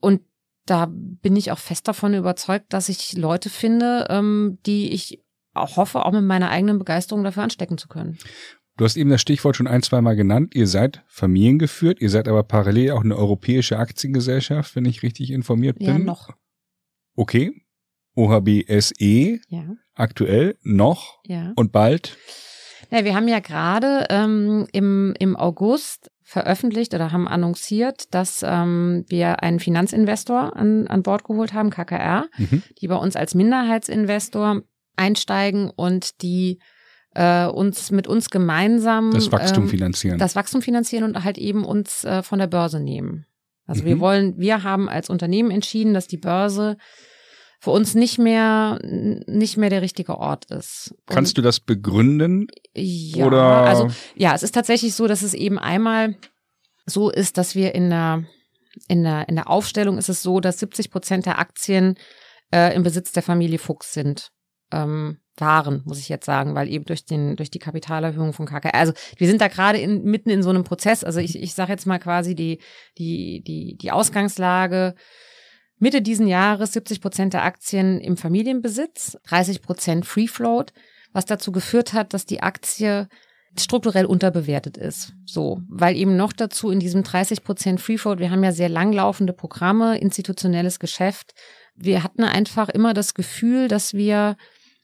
[0.00, 0.22] Und
[0.66, 5.22] da bin ich auch fest davon überzeugt, dass ich Leute finde, ähm, die ich
[5.52, 8.18] auch hoffe, auch mit meiner eigenen Begeisterung dafür anstecken zu können.
[8.76, 10.54] Du hast eben das Stichwort schon ein, zweimal genannt.
[10.56, 15.78] Ihr seid familiengeführt, ihr seid aber parallel auch eine europäische Aktiengesellschaft, wenn ich richtig informiert
[15.78, 15.86] bin.
[15.86, 16.30] Ja, noch.
[17.14, 17.52] Okay.
[18.16, 21.52] OHB SE, Ja, aktuell, noch ja.
[21.56, 22.16] und bald.
[22.90, 29.04] Ja, wir haben ja gerade ähm, im, im August veröffentlicht oder haben annonciert, dass ähm,
[29.08, 32.62] wir einen Finanzinvestor an, an Bord geholt haben, KKR, Mhm.
[32.80, 34.62] die bei uns als Minderheitsinvestor
[34.96, 36.60] einsteigen und die
[37.14, 40.18] äh, uns mit uns gemeinsam Das Wachstum ähm, finanzieren.
[40.18, 43.26] das Wachstum finanzieren und halt eben uns äh, von der Börse nehmen.
[43.66, 44.00] Also wir Mhm.
[44.00, 46.76] wollen, wir haben als Unternehmen entschieden, dass die Börse
[47.60, 50.94] für uns nicht mehr nicht mehr der richtige Ort ist.
[51.06, 52.48] Kannst du das begründen?
[52.74, 56.16] Ja, Oder- also ja, es ist tatsächlich so, dass es eben einmal
[56.84, 58.24] so ist, dass wir in der
[58.88, 61.94] in der in der Aufstellung ist es so, dass 70 Prozent der Aktien
[62.52, 64.28] äh, im Besitz der Familie Fuchs sind.
[64.74, 68.74] Ähm, waren, muss ich jetzt sagen, weil eben durch den durch die Kapitalerhöhung von KKR,
[68.74, 71.02] also wir sind da gerade in, mitten in so einem Prozess.
[71.02, 72.60] Also ich ich sage jetzt mal quasi die
[72.98, 74.94] die die die Ausgangslage
[75.78, 80.72] Mitte diesen Jahres 70 Prozent der Aktien im Familienbesitz, 30 Prozent Free Float,
[81.12, 83.08] was dazu geführt hat, dass die Aktie
[83.58, 85.12] strukturell unterbewertet ist.
[85.24, 88.68] So, weil eben noch dazu in diesem 30 Prozent Free Float, wir haben ja sehr
[88.68, 91.34] langlaufende Programme, institutionelles Geschäft.
[91.74, 94.36] Wir hatten einfach immer das Gefühl, dass wir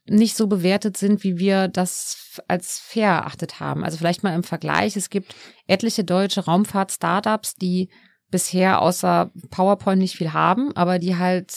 [0.06, 3.84] nicht so bewertet sind, wie wir das als fair erachtet haben.
[3.84, 5.34] Also vielleicht mal im Vergleich, es gibt
[5.66, 7.90] etliche deutsche Raumfahrt-Startups, die
[8.30, 11.52] bisher außer PowerPoint nicht viel haben, aber die halt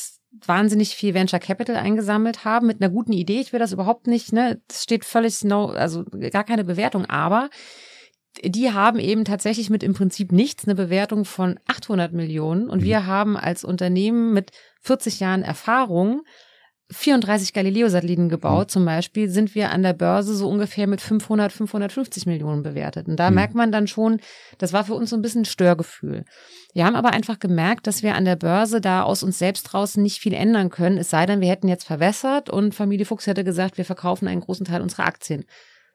[0.46, 3.40] wahnsinnig viel Venture Capital eingesammelt haben mit einer guten Idee.
[3.40, 7.50] Ich will das überhaupt nicht, ne, das steht völlig no, also gar keine Bewertung, aber
[8.44, 13.06] die haben eben tatsächlich mit im Prinzip nichts eine Bewertung von 800 Millionen und wir
[13.06, 16.24] haben als Unternehmen mit 40 Jahren Erfahrung
[16.94, 22.26] 34 Galileo-Satelliten gebaut, zum Beispiel, sind wir an der Börse so ungefähr mit 500, 550
[22.26, 23.08] Millionen bewertet.
[23.08, 23.36] Und da Mhm.
[23.36, 24.20] merkt man dann schon,
[24.60, 26.26] das war für uns so ein bisschen ein Störgefühl.
[26.74, 30.02] Wir haben aber einfach gemerkt, dass wir an der Börse da aus uns selbst draußen
[30.02, 33.44] nicht viel ändern können, es sei denn, wir hätten jetzt verwässert und Familie Fuchs hätte
[33.44, 35.46] gesagt, wir verkaufen einen großen Teil unserer Aktien.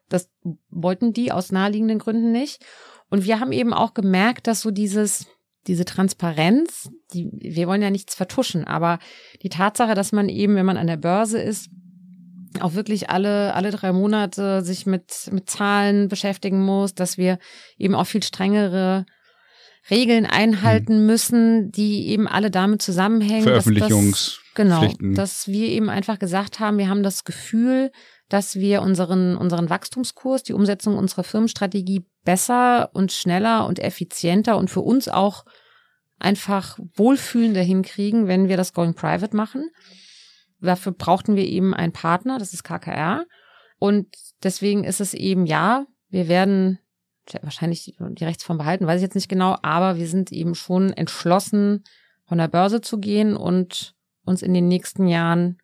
[0.08, 0.28] Das
[0.70, 2.64] wollten die aus naheliegenden Gründen nicht.
[3.10, 5.26] Und wir haben eben auch gemerkt, dass so dieses,
[5.68, 8.98] diese Transparenz, die, wir wollen ja nichts vertuschen, aber
[9.42, 11.68] die Tatsache, dass man eben, wenn man an der Börse ist,
[12.60, 17.38] auch wirklich alle, alle drei Monate sich mit, mit Zahlen beschäftigen muss, dass wir
[17.76, 19.04] eben auch viel strengere
[19.90, 23.44] Regeln einhalten müssen, die eben alle damit zusammenhängen.
[23.54, 23.66] dass
[24.10, 24.40] das-.
[24.54, 27.92] Genau, dass wir eben einfach gesagt haben, wir haben das Gefühl,
[28.28, 34.68] dass wir unseren, unseren Wachstumskurs, die Umsetzung unserer Firmenstrategie besser und schneller und effizienter und
[34.68, 35.44] für uns auch
[36.18, 39.70] einfach wohlfühlender hinkriegen, wenn wir das Going Private machen.
[40.60, 43.24] Dafür brauchten wir eben einen Partner, das ist KKR.
[43.78, 44.08] Und
[44.42, 46.78] deswegen ist es eben, ja, wir werden
[47.42, 51.84] wahrscheinlich die Rechtsform behalten, weiß ich jetzt nicht genau, aber wir sind eben schon entschlossen,
[52.24, 53.94] von der Börse zu gehen und
[54.24, 55.58] uns in den nächsten Jahren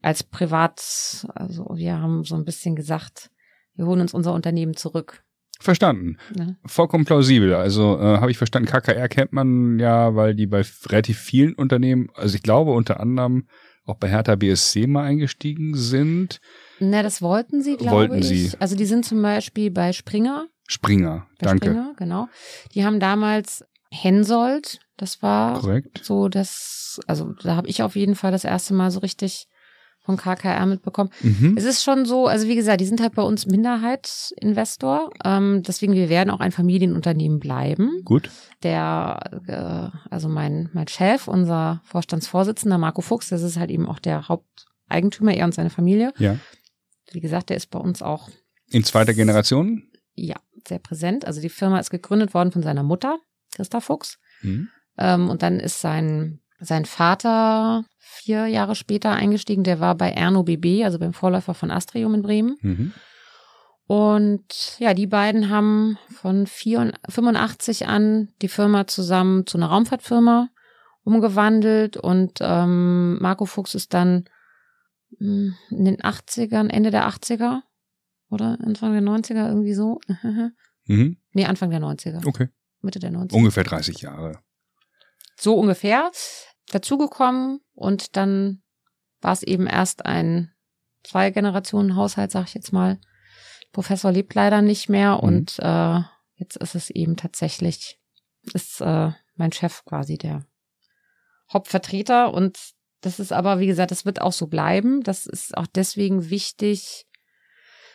[0.00, 3.30] als Privat, also wir haben so ein bisschen gesagt,
[3.74, 5.23] wir holen uns unser Unternehmen zurück.
[5.64, 6.18] Verstanden.
[6.36, 6.56] Ne?
[6.66, 7.54] Vollkommen plausibel.
[7.54, 12.08] Also äh, habe ich verstanden, KKR kennt man ja, weil die bei relativ vielen Unternehmen,
[12.14, 13.48] also ich glaube unter anderem
[13.86, 16.40] auch bei Hertha BSC mal eingestiegen sind.
[16.80, 18.26] Na, das wollten sie, glaube Wollten ich.
[18.26, 18.50] sie.
[18.58, 20.46] Also die sind zum Beispiel bei Springer.
[20.66, 21.66] Springer, Bei danke.
[21.66, 22.28] Springer, genau.
[22.74, 26.00] Die haben damals Hensoldt, das war Korrekt.
[26.02, 29.46] so das, also da habe ich auf jeden Fall das erste Mal so richtig
[30.04, 31.10] von KKR mitbekommen.
[31.22, 31.54] Mhm.
[31.56, 35.10] Es ist schon so, also wie gesagt, die sind halt bei uns Minderheitsinvestor.
[35.24, 38.02] Ähm, deswegen, wir werden auch ein Familienunternehmen bleiben.
[38.04, 38.30] Gut.
[38.62, 43.98] Der, äh, also mein, mein Chef, unser Vorstandsvorsitzender Marco Fuchs, das ist halt eben auch
[43.98, 46.12] der Haupteigentümer, er und seine Familie.
[46.18, 46.36] Ja.
[47.12, 48.28] Wie gesagt, der ist bei uns auch,
[48.70, 49.84] In zweiter Generation.
[50.14, 50.36] ja,
[50.66, 51.26] sehr präsent.
[51.26, 53.18] Also die Firma ist gegründet worden von seiner Mutter,
[53.54, 54.18] Christa Fuchs.
[54.42, 54.68] Mhm.
[54.98, 59.64] Ähm, und dann ist sein, sein Vater vier Jahre später eingestiegen.
[59.64, 62.56] Der war bei Erno BB, also beim Vorläufer von Astrium in Bremen.
[62.60, 62.92] Mhm.
[63.86, 70.48] Und ja, die beiden haben von 84 an die Firma zusammen zu einer Raumfahrtfirma
[71.02, 74.24] umgewandelt und ähm, Marco Fuchs ist dann
[75.18, 77.60] hm, in den 80ern, Ende der 80er
[78.30, 80.00] oder Anfang der 90er irgendwie so.
[80.86, 81.18] mhm.
[81.32, 82.26] Nee, Anfang der 90er.
[82.26, 82.48] Okay.
[82.80, 83.34] Mitte der 90er.
[83.34, 84.38] Ungefähr 30 Jahre.
[85.36, 86.10] So ungefähr.
[86.70, 88.62] Dazugekommen und dann
[89.20, 90.54] war es eben erst ein
[91.02, 92.98] zwei Generationen Haushalt, sag ich jetzt mal.
[93.72, 95.20] Professor lebt leider nicht mehr mhm.
[95.20, 96.00] und äh,
[96.36, 97.98] jetzt ist es eben tatsächlich,
[98.52, 100.46] ist äh, mein Chef quasi der
[101.52, 102.58] Hauptvertreter und
[103.00, 105.02] das ist aber, wie gesagt, das wird auch so bleiben.
[105.02, 107.06] Das ist auch deswegen wichtig,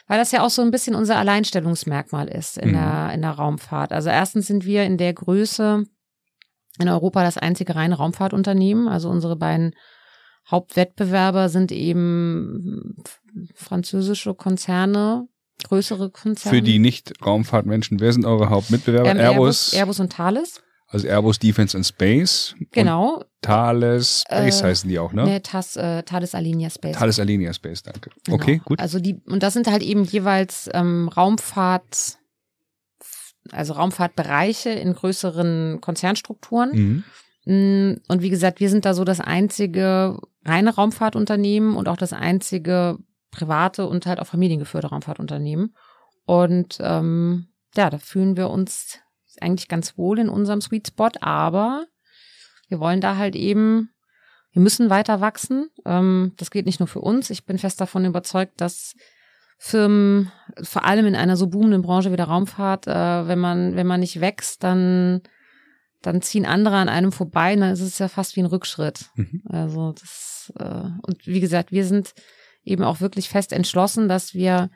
[0.06, 2.74] weil das ja auch so ein bisschen unser Alleinstellungsmerkmal ist in, mhm.
[2.74, 3.92] der, in der Raumfahrt.
[3.92, 5.86] Also erstens sind wir in der Größe
[6.78, 8.88] in Europa das einzige reine Raumfahrtunternehmen.
[8.88, 9.74] Also unsere beiden
[10.50, 12.96] Hauptwettbewerber sind eben
[13.54, 15.28] französische Konzerne,
[15.64, 16.58] größere Konzerne.
[16.58, 19.10] Für die Nicht-Raumfahrtmenschen, wer sind eure Hauptmitbewerber?
[19.12, 20.62] Ähm, Airbus, Airbus und Thales.
[20.88, 22.56] Also Airbus Defense and Space.
[22.72, 23.24] Genau.
[23.42, 25.24] Thales Space äh, heißen die auch, ne?
[25.24, 26.98] Nee, Tas, äh, Thales Alenia Space.
[26.98, 28.10] Thales Alenia Space, danke.
[28.24, 28.36] Genau.
[28.36, 28.80] Okay, gut.
[28.80, 32.18] Also die, und das sind halt eben jeweils ähm, Raumfahrt,
[33.52, 36.72] also Raumfahrtbereiche in größeren Konzernstrukturen.
[36.72, 37.04] Mhm.
[37.46, 42.14] Mm, und wie gesagt, wir sind da so das einzige reine Raumfahrtunternehmen und auch das
[42.14, 42.98] einzige
[43.32, 45.76] private und halt auch familiengeführte Raumfahrtunternehmen.
[46.26, 49.00] Und ähm, ja, da fühlen wir uns
[49.42, 51.86] eigentlich ganz wohl in unserem Sweet Spot, aber
[52.68, 53.90] wir wollen da halt eben,
[54.52, 55.70] wir müssen weiter wachsen.
[55.86, 57.30] Ähm, das geht nicht nur für uns.
[57.30, 58.96] Ich bin fest davon überzeugt, dass
[59.62, 60.32] Firmen,
[60.62, 64.00] vor allem in einer so boomenden Branche wie der Raumfahrt, äh, wenn man, wenn man
[64.00, 65.22] nicht wächst, dann,
[66.02, 69.10] dann ziehen andere an einem vorbei, dann ist es ja fast wie ein Rückschritt.
[69.16, 69.44] Mhm.
[69.50, 72.14] Also das, äh, und wie gesagt, wir sind
[72.64, 74.70] eben auch wirklich fest entschlossen, dass wir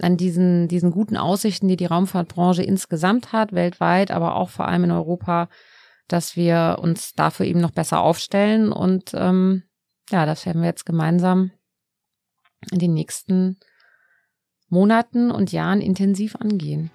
[0.00, 4.84] an diesen, diesen guten Aussichten, die die Raumfahrtbranche insgesamt hat, weltweit, aber auch vor allem
[4.84, 5.50] in Europa,
[6.08, 8.72] dass wir uns dafür eben noch besser aufstellen.
[8.72, 9.64] Und ähm,
[10.10, 11.50] ja, das werden wir jetzt gemeinsam
[12.72, 13.58] in den nächsten
[14.70, 16.90] Monaten und Jahren intensiv angehen.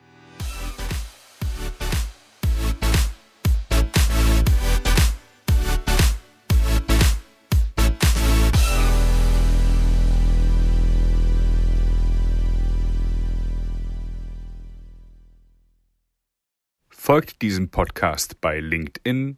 [16.90, 19.38] Folgt diesem Podcast bei LinkedIn